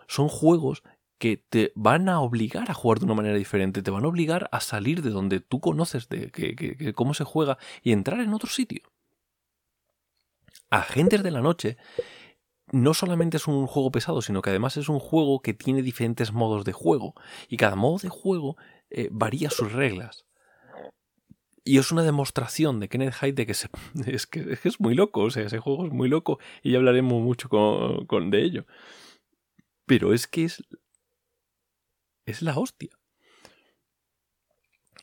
Son 0.09 0.29
juegos 0.29 0.83
que 1.19 1.37
te 1.37 1.73
van 1.75 2.09
a 2.09 2.21
obligar 2.21 2.71
a 2.71 2.75
jugar 2.75 3.01
de 3.01 3.05
una 3.05 3.15
manera 3.15 3.37
diferente, 3.37 3.83
te 3.83 3.91
van 3.91 4.05
a 4.05 4.09
obligar 4.09 4.49
a 4.53 4.61
salir 4.61 5.03
de 5.03 5.11
donde 5.11 5.41
tú 5.41 5.61
conoces 5.61 6.09
de 6.09 6.31
que, 6.31 6.95
cómo 6.95 7.15
se 7.15 7.25
juega 7.25 7.59
y 7.83 7.93
entrar 7.93 8.21
en 8.21 8.33
otro 8.33 8.49
sitio. 8.49 8.83
Agentes 10.71 11.23
de 11.23 11.31
la 11.31 11.41
Noche 11.41 11.77
no 12.71 12.95
solamente 12.95 13.39
es 13.39 13.49
un 13.49 13.67
juego 13.67 13.91
pesado, 13.91 14.23
sino 14.23 14.43
que 14.43 14.51
además 14.51 14.77
es 14.77 14.89
un 14.89 14.99
juego 14.99 15.41
que 15.41 15.55
tiene 15.55 15.83
diferentes 15.83 16.33
modos 16.33 16.65
de 16.65 16.73
juego 16.73 17.15
y 17.49 17.57
cada 17.57 17.77
modo 17.77 17.99
de 17.99 18.11
juego 18.11 18.57
eh, 18.91 19.09
varía 19.11 19.51
sus 19.51 19.73
reglas. 19.73 20.27
Y 21.65 21.79
es 21.79 21.93
una 21.93 22.03
demostración 22.03 22.81
de 22.81 22.89
Kenneth 22.89 23.15
Hyde 23.21 23.33
de 23.33 23.47
que, 23.47 23.53
es, 23.53 24.27
que, 24.27 24.59
es 24.65 24.81
muy 24.81 24.95
loco, 24.95 25.23
o 25.23 25.31
sea, 25.31 25.45
ese 25.45 25.59
juego 25.59 25.87
es 25.87 25.93
muy 25.93 26.09
loco 26.09 26.39
y 26.63 26.73
ya 26.73 26.79
hablaremos 26.79 27.23
mucho 27.23 27.49
con, 27.49 28.31
de 28.31 28.43
ello. 28.43 28.67
Pero 29.85 30.15
es 30.15 30.27
que 30.27 30.45
es 30.45 30.65
es 32.31 32.43
la 32.43 32.59
hostia. 32.59 32.91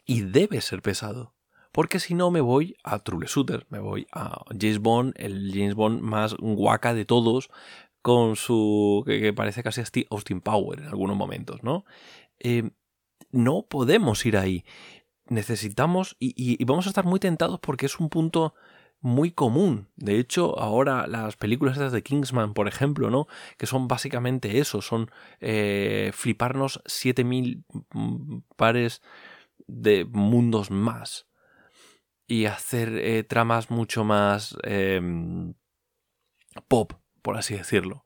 Y 0.05 0.21
debe 0.21 0.61
ser 0.61 0.81
pesado. 0.81 1.33
Porque 1.71 1.99
si 1.99 2.13
no 2.13 2.31
me 2.31 2.39
voy 2.39 2.77
a 2.83 2.99
True 2.99 3.25
Shooter, 3.27 3.65
me 3.69 3.79
voy 3.79 4.07
a 4.13 4.45
James 4.57 4.79
Bond, 4.79 5.13
el 5.17 5.51
James 5.53 5.75
Bond 5.75 6.01
más 6.01 6.33
guaca 6.39 6.93
de 6.93 7.03
todos, 7.03 7.49
con 8.01 8.37
su. 8.37 9.03
que, 9.05 9.33
parece 9.33 9.61
casi 9.61 9.81
Austin 10.09 10.39
Power 10.39 10.79
en 10.79 10.87
algunos 10.87 11.17
momentos, 11.17 11.63
¿no? 11.63 11.83
Eh, 12.39 12.69
no 13.31 13.65
podemos 13.67 14.25
ir 14.25 14.37
ahí. 14.37 14.63
Necesitamos. 15.25 16.15
y, 16.19 16.63
vamos 16.63 16.85
a 16.85 16.89
estar 16.89 17.03
muy 17.03 17.19
tentados 17.19 17.59
porque 17.59 17.87
es 17.87 17.99
un 17.99 18.09
punto 18.09 18.53
muy 19.05 19.31
común. 19.31 19.87
De 19.95 20.17
hecho, 20.17 20.59
ahora 20.59 21.05
las 21.05 21.35
películas 21.35 21.91
de 21.91 22.03
Kingsman, 22.03 22.55
por 22.55 22.67
ejemplo, 22.67 23.11
¿no? 23.11 23.27
Que 23.57 23.67
son 23.67 23.87
básicamente 23.87 24.57
eso, 24.57 24.81
son 24.81 25.11
eh, 25.41 26.11
fliparnos 26.11 26.81
7000 26.85 27.63
pares 28.55 29.03
de 29.67 30.05
mundos 30.05 30.71
más. 30.71 31.27
Y 32.27 32.45
hacer 32.45 32.97
eh, 32.97 33.23
tramas 33.23 33.69
mucho 33.69 34.03
más 34.03 34.57
em, 34.63 35.53
pop, 36.67 36.93
por 37.21 37.37
así 37.37 37.55
decirlo. 37.55 38.03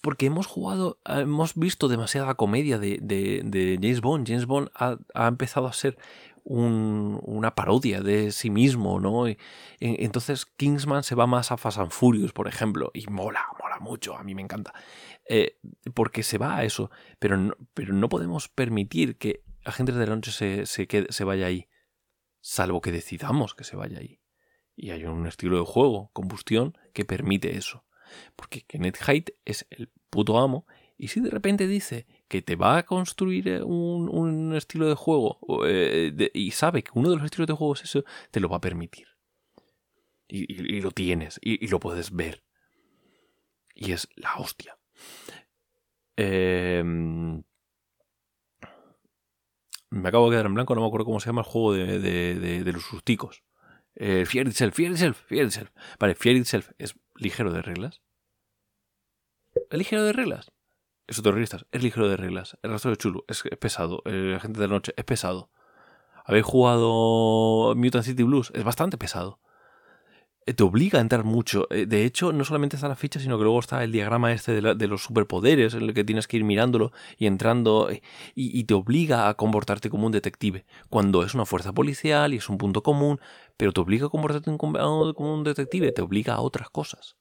Porque 0.00 0.24
hemos 0.24 0.46
jugado, 0.46 0.98
hemos 1.04 1.56
visto 1.56 1.88
demasiada 1.88 2.36
comedia 2.36 2.78
de, 2.78 2.98
de, 3.02 3.78
James 3.82 4.00
Bond. 4.00 4.26
James 4.26 4.46
Bond 4.46 4.70
ha, 4.74 4.96
ha 5.12 5.28
empezado 5.28 5.66
a 5.66 5.74
ser 5.74 5.98
una 6.44 7.54
parodia 7.54 8.00
de 8.00 8.32
sí 8.32 8.50
mismo, 8.50 9.00
¿no? 9.00 9.28
Y, 9.28 9.38
entonces 9.78 10.46
Kingsman 10.46 11.02
se 11.02 11.14
va 11.14 11.26
más 11.26 11.52
a 11.52 11.56
Fast 11.56 11.78
and 11.78 11.90
Furious, 11.90 12.32
por 12.32 12.48
ejemplo, 12.48 12.90
y 12.94 13.06
mola, 13.06 13.46
mola 13.60 13.78
mucho, 13.80 14.16
a 14.16 14.24
mí 14.24 14.34
me 14.34 14.42
encanta, 14.42 14.72
eh, 15.28 15.58
porque 15.94 16.22
se 16.22 16.38
va 16.38 16.56
a 16.56 16.64
eso, 16.64 16.90
pero 17.18 17.36
no, 17.36 17.54
pero 17.74 17.92
no 17.92 18.08
podemos 18.08 18.48
permitir 18.48 19.18
que 19.18 19.42
Agentes 19.64 19.96
de 19.96 20.06
la 20.06 20.14
Noche 20.14 20.32
se, 20.32 20.66
se, 20.66 20.88
se 21.08 21.24
vaya 21.24 21.46
ahí, 21.46 21.68
salvo 22.40 22.80
que 22.80 22.92
decidamos 22.92 23.54
que 23.54 23.64
se 23.64 23.76
vaya 23.76 23.98
ahí. 23.98 24.20
Y 24.74 24.90
hay 24.90 25.04
un 25.04 25.26
estilo 25.26 25.58
de 25.58 25.66
juego, 25.66 26.10
combustión, 26.14 26.76
que 26.94 27.04
permite 27.04 27.56
eso. 27.56 27.84
Porque 28.34 28.62
Kenneth 28.62 28.96
Hyde 28.96 29.34
es 29.44 29.66
el 29.70 29.92
puto 30.08 30.38
amo, 30.38 30.66
y 30.96 31.08
si 31.08 31.20
de 31.20 31.30
repente 31.30 31.66
dice 31.66 32.06
que 32.30 32.42
te 32.42 32.54
va 32.54 32.78
a 32.78 32.84
construir 32.84 33.48
eh, 33.48 33.60
un, 33.60 34.54
estilo 34.54 34.88
de 34.88 34.94
juego 34.94 35.40
eh, 35.66 36.30
y 36.32 36.52
sabe 36.52 36.84
que 36.84 36.92
uno 36.94 37.10
de 37.10 37.16
los 37.16 37.24
estilos 37.24 37.48
de 37.48 37.54
juego 37.54 37.74
es 37.74 37.82
eso, 37.82 38.04
te 38.30 38.38
lo 38.38 38.48
va 38.48 38.58
a 38.58 38.60
permitir. 38.60 39.08
Y, 40.28 40.80
lo 40.80 40.92
tienes, 40.92 41.40
y, 41.42 41.66
lo 41.66 41.80
puedes 41.80 42.12
ver. 42.12 42.44
Y 43.74 43.90
es 43.90 44.08
la 44.14 44.36
hostia. 44.36 44.78
Em, 46.14 47.42
me 49.90 50.08
acabo 50.08 50.30
de 50.30 50.34
quedar 50.34 50.46
en 50.46 50.54
blanco, 50.54 50.76
no 50.76 50.82
me 50.82 50.86
acuerdo 50.86 51.06
cómo 51.06 51.18
se 51.18 51.26
llama 51.26 51.40
el 51.40 51.48
juego 51.48 51.72
de, 51.72 52.70
los 52.72 52.84
susticos. 52.84 53.42
Eh, 53.96 54.24
Fear 54.24 54.46
Itself, 54.46 54.76
Fear 54.76 54.92
Itself, 54.92 55.20
Fear 55.26 55.46
Itself. 55.46 55.70
Vale, 55.98 56.14
Fear 56.14 56.36
Itself 56.36 56.70
es 56.78 56.94
ligero 57.16 57.52
de 57.52 57.62
reglas. 57.62 58.00
¿Es 59.68 59.76
ligero 59.76 60.04
de 60.04 60.12
reglas? 60.12 60.52
Terroristas, 61.22 61.66
es 61.72 61.82
ligero 61.82 62.08
de 62.08 62.16
reglas. 62.16 62.56
El 62.62 62.70
rastro 62.70 62.90
de 62.90 62.96
Chulu 62.96 63.24
es, 63.28 63.42
pesado. 63.58 64.02
El 64.04 64.34
agente 64.34 64.60
de 64.60 64.68
la 64.68 64.74
noche 64.74 64.92
es 64.96 65.04
pesado. 65.04 65.50
Habéis 66.24 66.44
jugado 66.44 67.74
Mutant 67.74 68.04
City 68.04 68.22
Blues, 68.22 68.52
es 68.54 68.64
bastante 68.64 68.96
pesado. 68.98 69.40
Eh, 70.46 70.54
te 70.54 70.62
obliga 70.62 70.98
a 70.98 71.02
entrar 71.02 71.24
mucho. 71.24 71.66
Eh, 71.70 71.86
de 71.86 72.04
hecho, 72.04 72.32
no 72.32 72.44
solamente 72.44 72.76
está 72.76 72.88
la 72.88 72.96
ficha, 72.96 73.20
sino 73.20 73.36
que 73.36 73.44
luego 73.44 73.60
está 73.60 73.84
el 73.84 73.92
diagrama 73.92 74.32
este 74.32 74.60
de, 74.60 74.86
los 74.88 75.02
superpoderes, 75.02 75.74
en 75.74 75.82
el 75.82 75.94
que 75.94 76.04
tienes 76.04 76.26
que 76.26 76.38
ir 76.38 76.44
mirándolo 76.44 76.92
y 77.18 77.26
entrando, 77.26 77.90
eh, 77.90 78.02
y, 78.34 78.64
te 78.64 78.74
obliga 78.74 79.28
a 79.28 79.34
comportarte 79.34 79.90
como 79.90 80.06
un 80.06 80.12
detective, 80.12 80.64
cuando 80.88 81.24
es 81.24 81.34
una 81.34 81.46
fuerza 81.46 81.72
policial 81.72 82.32
y 82.34 82.38
es 82.38 82.48
un 82.48 82.58
punto 82.58 82.82
común, 82.82 83.20
pero 83.56 83.72
te 83.72 83.80
obliga 83.80 84.06
a 84.06 84.10
comportarte 84.10 84.56
como 84.56 85.34
un 85.34 85.44
detective, 85.44 85.92
te 85.92 86.02
obliga 86.02 86.34
a 86.34 86.40
otras 86.40 86.70
cosas. 86.70 87.16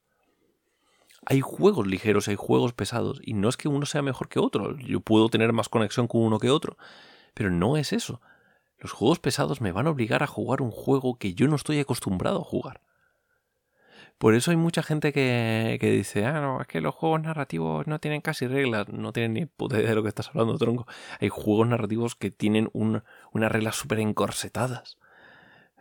Hay 1.26 1.42
juegos 1.42 1.88
ligeros, 1.88 2.28
hay 2.28 2.36
juegos 2.36 2.74
pesados, 2.74 3.20
y 3.24 3.34
no 3.34 3.50
es 3.50 3.58
que 3.58 3.68
uno 3.68 3.86
sea 3.86 4.02
mejor 4.02 4.30
que 4.30 4.40
otro, 4.40 4.78
yo 4.78 5.02
puedo 5.02 5.30
tener 5.30 5.54
más 5.54 5.70
conexión 5.70 6.08
con 6.08 6.22
uno 6.22 6.40
que 6.40 6.50
otro, 6.50 6.78
pero 7.34 7.52
no 7.52 7.78
es 7.78 7.94
eso. 7.94 8.22
Los 8.78 8.92
juegos 8.92 9.20
pesados 9.20 9.62
me 9.62 9.72
van 9.72 9.88
a 9.88 9.92
obligar 9.92 10.24
a 10.24 10.28
jugar 10.28 10.62
un 10.62 10.72
juego 10.72 11.18
que 11.18 11.34
yo 11.34 11.48
no 11.48 11.56
estoy 11.58 11.80
acostumbrado 11.80 12.42
a 12.42 12.46
jugar. 12.46 12.82
Por 14.18 14.36
eso 14.36 14.52
hay 14.52 14.58
mucha 14.58 14.84
gente 14.84 15.14
que, 15.14 15.78
dice, 15.82 16.26
ah, 16.26 16.42
no, 16.42 16.60
es 16.60 16.68
que 16.68 16.82
los 16.82 16.94
juegos 16.94 17.22
narrativos 17.22 17.88
no 17.88 18.00
tienen 18.00 18.20
casi 18.20 18.48
reglas, 18.48 18.90
no 18.90 19.14
tienen 19.14 19.34
ni 19.34 19.46
puta 19.46 19.78
idea 19.78 19.90
de 19.90 19.96
lo 19.96 20.04
que 20.04 20.10
estás 20.10 20.28
hablando, 20.28 20.58
tronco. 20.58 20.88
Hay 21.22 21.30
juegos 21.30 21.68
narrativos 21.68 22.16
que 22.16 22.30
tienen 22.30 22.70
unas 22.74 23.04
reglas 23.52 23.78
súper 23.78 24.00
encorsetadas. 24.00 24.98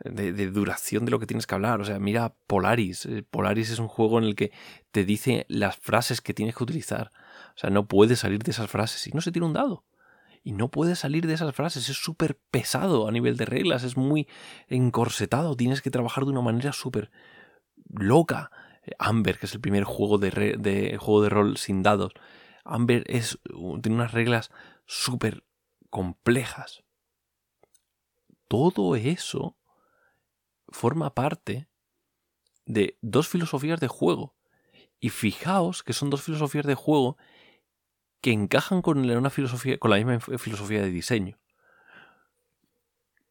De, 0.04 0.32
de, 0.32 0.50
duración 0.50 1.04
de 1.04 1.10
lo 1.10 1.18
que 1.18 1.26
tienes 1.26 1.46
que 1.46 1.54
hablar. 1.54 1.80
O 1.80 1.84
sea, 1.84 1.98
mira 1.98 2.34
Polaris. 2.46 3.06
Eh, 3.06 3.24
Polaris 3.28 3.70
es 3.70 3.78
un 3.78 3.88
juego 3.88 4.18
en 4.18 4.24
el 4.24 4.36
que 4.36 4.52
te 4.92 5.04
dice 5.04 5.44
las 5.48 5.76
frases 5.76 6.20
que 6.20 6.34
tienes 6.34 6.54
que 6.54 6.62
utilizar. 6.62 7.10
O 7.56 7.58
sea, 7.58 7.70
no 7.70 7.86
puedes 7.86 8.20
salir 8.20 8.42
de 8.42 8.52
esas 8.52 8.70
frases 8.70 9.06
y 9.06 9.10
no 9.10 9.20
se 9.20 9.32
tira 9.32 9.46
un 9.46 9.52
dado. 9.52 9.84
Y 10.44 10.52
no 10.52 10.70
puedes 10.70 11.00
salir 11.00 11.26
de 11.26 11.34
esas 11.34 11.54
frases. 11.54 11.88
Es 11.88 11.96
súper 11.96 12.38
pesado 12.50 13.08
a 13.08 13.12
nivel 13.12 13.36
de 13.36 13.44
reglas. 13.44 13.82
Es 13.82 13.96
muy 13.96 14.28
encorsetado. 14.68 15.56
Tienes 15.56 15.82
que 15.82 15.90
trabajar 15.90 16.24
de 16.24 16.30
una 16.30 16.42
manera 16.42 16.72
súper 16.72 17.10
loca. 17.90 18.50
Amber, 18.98 19.38
que 19.38 19.46
es 19.46 19.54
el 19.54 19.60
primer 19.60 19.84
juego 19.84 20.18
de, 20.18 20.96
juego 20.98 21.22
de 21.22 21.28
rol 21.28 21.56
sin 21.56 21.82
dados. 21.82 22.12
Amber 22.64 23.04
es, 23.06 23.38
tiene 23.82 23.96
unas 23.96 24.12
reglas 24.12 24.50
súper 24.86 25.44
complejas. 25.90 26.84
Todo 28.46 28.96
eso 28.96 29.56
forma 30.70 31.14
parte 31.14 31.68
de 32.66 32.98
dos 33.00 33.28
filosofías 33.28 33.80
de 33.80 33.88
juego. 33.88 34.34
Y 35.00 35.10
fijaos 35.10 35.82
que 35.82 35.92
son 35.92 36.10
dos 36.10 36.22
filosofías 36.22 36.66
de 36.66 36.74
juego 36.74 37.16
que 38.20 38.32
encajan 38.32 38.82
con, 38.82 38.98
una 38.98 39.30
filosofía, 39.30 39.78
con 39.78 39.90
la 39.90 39.96
misma 39.96 40.20
filosofía 40.20 40.82
de 40.82 40.90
diseño. 40.90 41.38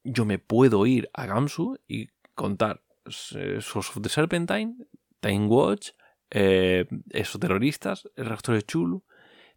Yo 0.04 0.26
me 0.26 0.40
puedo 0.40 0.86
ir 0.86 1.10
a 1.14 1.26
Gamsu 1.26 1.78
y 1.88 2.08
contar 2.36 2.84
Source 3.10 3.92
of 3.92 4.02
the 4.02 4.10
Serpentine, 4.10 4.76
Time 5.20 5.48
Watch, 5.48 5.92
eh, 6.30 6.86
esos 7.10 7.40
terroristas, 7.40 8.10
el 8.16 8.26
reactor 8.28 8.56
de 8.56 8.64
Chulu. 8.64 9.04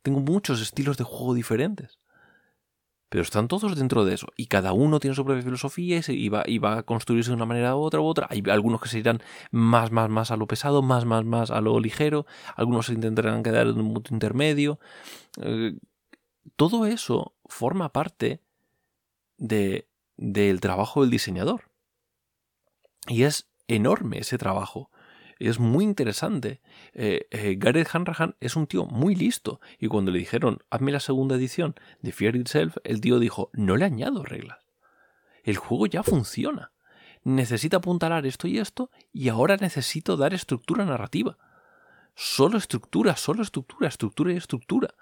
Tengo 0.02 0.20
muchos 0.20 0.60
estilos 0.60 0.96
de 0.96 1.04
juego 1.04 1.34
diferentes. 1.34 1.99
Pero 3.10 3.22
están 3.22 3.48
todos 3.48 3.76
dentro 3.76 4.04
de 4.04 4.14
eso. 4.14 4.28
Y 4.36 4.46
cada 4.46 4.72
uno 4.72 5.00
tiene 5.00 5.16
su 5.16 5.24
propia 5.24 5.42
filosofía 5.42 6.00
y, 6.06 6.28
va, 6.28 6.78
a 6.78 6.82
construirse 6.84 7.30
de 7.30 7.36
una 7.36 7.44
manera 7.44 7.74
u 7.74 7.80
otra 7.80 8.00
u 8.00 8.04
otra. 8.04 8.28
Hay 8.30 8.42
algunos 8.48 8.80
que 8.80 8.88
se 8.88 9.00
irán 9.00 9.20
más, 9.50 9.90
más, 9.90 10.08
más 10.08 10.30
a 10.30 10.36
lo 10.36 10.46
pesado, 10.46 10.80
más, 10.80 11.04
más, 11.04 11.24
más 11.24 11.50
a 11.50 11.60
lo 11.60 11.78
ligero. 11.80 12.24
Algunos 12.54 12.86
se 12.86 12.92
intentarán 12.92 13.42
quedar 13.42 13.66
en 13.66 13.80
un 13.80 13.94
punto 13.94 14.14
intermedio. 14.14 14.78
Eh, 15.42 15.76
todo 16.54 16.86
eso 16.86 17.34
forma 17.46 17.92
parte 17.92 18.40
de, 19.38 19.88
del 20.16 20.60
trabajo 20.60 21.00
del 21.00 21.10
diseñador. 21.10 21.64
Y 23.08 23.24
es 23.24 23.50
enorme 23.66 24.18
ese 24.18 24.38
trabajo. 24.38 24.88
Es 25.40 25.58
muy 25.58 25.84
interesante. 25.84 26.60
Eh, 26.92 27.26
eh, 27.30 27.56
Gareth 27.58 27.88
Hanrahan 27.94 28.36
es 28.40 28.56
un 28.56 28.66
tío 28.66 28.84
muy 28.84 29.14
listo. 29.14 29.58
Y 29.78 29.88
cuando 29.88 30.12
le 30.12 30.18
dijeron, 30.18 30.58
hazme 30.68 30.92
la 30.92 31.00
segunda 31.00 31.36
edición 31.36 31.74
de 32.02 32.12
Fear 32.12 32.36
Itself, 32.36 32.76
el 32.84 33.00
tío 33.00 33.18
dijo, 33.18 33.50
no 33.54 33.78
le 33.78 33.86
añado 33.86 34.22
reglas. 34.22 34.58
El 35.42 35.56
juego 35.56 35.86
ya 35.86 36.02
funciona. 36.02 36.72
Necesita 37.24 37.78
apuntalar 37.78 38.26
esto 38.26 38.48
y 38.48 38.58
esto, 38.58 38.90
y 39.12 39.30
ahora 39.30 39.56
necesito 39.56 40.18
dar 40.18 40.34
estructura 40.34 40.84
narrativa. 40.84 41.38
Solo 42.14 42.58
estructura, 42.58 43.16
solo 43.16 43.42
estructura, 43.42 43.88
estructura 43.88 44.34
y 44.34 44.36
estructura. 44.36 44.94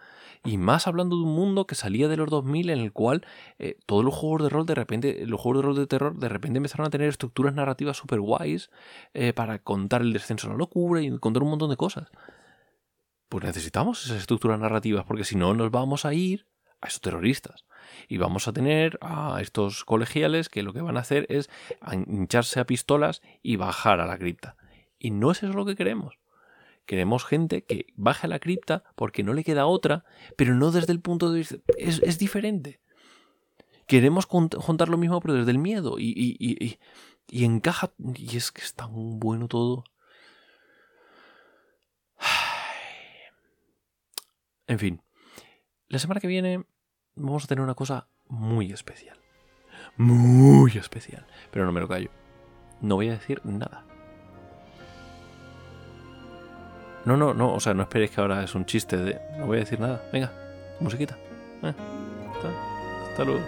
Y 0.45 0.57
más 0.57 0.87
hablando 0.87 1.17
de 1.17 1.23
un 1.23 1.35
mundo 1.35 1.67
que 1.67 1.75
salía 1.75 2.09
de 2.09 2.17
los 2.17 2.31
2000 2.31 2.71
en 2.71 2.79
el 2.79 2.93
cual 2.93 3.27
eh, 3.59 3.77
todos 3.87 4.05
los 4.05 4.15
juegos 4.15 4.43
de 4.43 4.49
rol 4.49 4.67
de 4.67 4.75
repente, 4.75 5.27
los 5.27 5.41
juegos 5.41 5.63
de 5.63 5.67
rol 5.67 5.77
de 5.77 5.87
terror 5.87 6.17
de 6.17 6.29
repente 6.29 6.59
empezaron 6.59 6.87
a 6.87 6.91
tener 6.91 7.09
estructuras 7.09 7.55
narrativas 7.55 7.97
super 7.97 8.21
guays 8.21 8.71
eh, 9.15 9.33
para 9.33 9.59
contar 9.59 10.03
el 10.03 10.13
descenso 10.13 10.47
a 10.47 10.51
la 10.51 10.57
locura 10.57 11.03
y 11.03 11.19
contar 11.19 11.43
un 11.43 11.51
montón 11.51 11.71
de 11.71 11.77
cosas. 11.77 12.09
Pues 13.29 13.45
necesitamos 13.45 14.05
esas 14.05 14.19
estructuras 14.19 14.59
narrativas 14.59 15.05
porque 15.05 15.25
si 15.25 15.37
no 15.37 15.55
nos 15.55 15.71
vamos 15.71 16.05
a 16.05 16.15
ir 16.15 16.47
a 16.81 16.89
esos 16.89 17.01
terroristas. 17.01 17.65
Y 18.09 18.19
vamos 18.19 18.49
a 18.49 18.53
tener 18.53 18.99
a 19.01 19.39
estos 19.41 19.85
colegiales 19.85 20.49
que 20.49 20.63
lo 20.63 20.73
que 20.73 20.81
van 20.81 20.97
a 20.97 21.01
hacer 21.01 21.27
es 21.29 21.51
hincharse 21.91 22.61
a 22.61 22.67
pistolas 22.67 23.23
y 23.43 23.57
bajar 23.57 24.01
a 24.01 24.07
la 24.07 24.19
cripta. 24.19 24.57
Y 24.99 25.11
no 25.11 25.31
es 25.31 25.43
eso 25.43 25.53
lo 25.53 25.65
que 25.65 25.77
queremos. 25.77 26.19
Queremos 26.89 27.27
gente 27.27 27.65
que 27.65 27.85
baje 27.97 28.27
a 28.27 28.31
la 28.31 28.39
cripta 28.39 28.83
porque 28.95 29.23
no 29.23 29.35
le 29.35 29.45
queda 29.45 29.67
otra, 29.67 30.07
pero 30.37 30.55
no 30.55 30.71
desde 30.71 30.95
el 30.95 31.03
punto 31.03 31.31
de 31.31 31.41
vista... 31.41 31.57
Es, 31.77 32.19
diferente. 32.19 32.81
Queremos 33.87 34.27
contar 34.27 34.89
lo 34.89 34.97
mismo, 34.97 35.21
pero 35.21 35.35
desde 35.35 35.51
el 35.51 35.59
miedo. 35.59 35.99
Y, 35.99 36.15
y, 36.17 36.79
y, 37.29 37.45
encaja... 37.45 37.93
Y 38.15 38.39
es 38.39 38.51
que 38.51 38.63
es 38.63 38.75
tan 38.75 39.21
bueno 39.21 39.49
todo. 39.49 39.85
En 44.67 44.79
fin. 44.79 45.03
La 45.89 45.99
semana 45.99 46.21
que 46.21 46.27
viene 46.27 46.65
vamos 47.17 47.45
a 47.45 47.49
tener 47.49 47.63
una 47.63 47.75
cosa 47.75 48.09
muy 48.29 48.73
especial. 48.73 49.21
Muy 49.99 50.79
especial. 50.79 51.27
Pero 51.51 51.67
no 51.67 51.73
me 51.73 51.81
lo 51.81 51.89
callo. 51.89 52.11
No 52.81 52.95
voy 52.95 53.11
a 53.11 53.13
decir 53.13 53.43
nada. 53.45 53.85
No, 57.09 57.17
no, 57.17 57.33
no, 57.33 57.55
o 57.55 57.59
sea, 57.59 57.73
no 57.73 57.85
esperéis 57.85 58.11
que 58.11 58.21
ahora 58.21 58.45
es 58.45 58.55
un 58.55 58.67
chiste 58.67 58.99
de... 58.99 59.19
No 59.39 59.47
voy 59.47 59.57
a 59.57 59.61
decir 59.61 59.81
nada. 59.81 60.03
Venga, 60.13 60.31
musiquita. 60.79 61.17
Eh, 61.63 61.73
hasta 63.09 63.25
luego. 63.25 63.41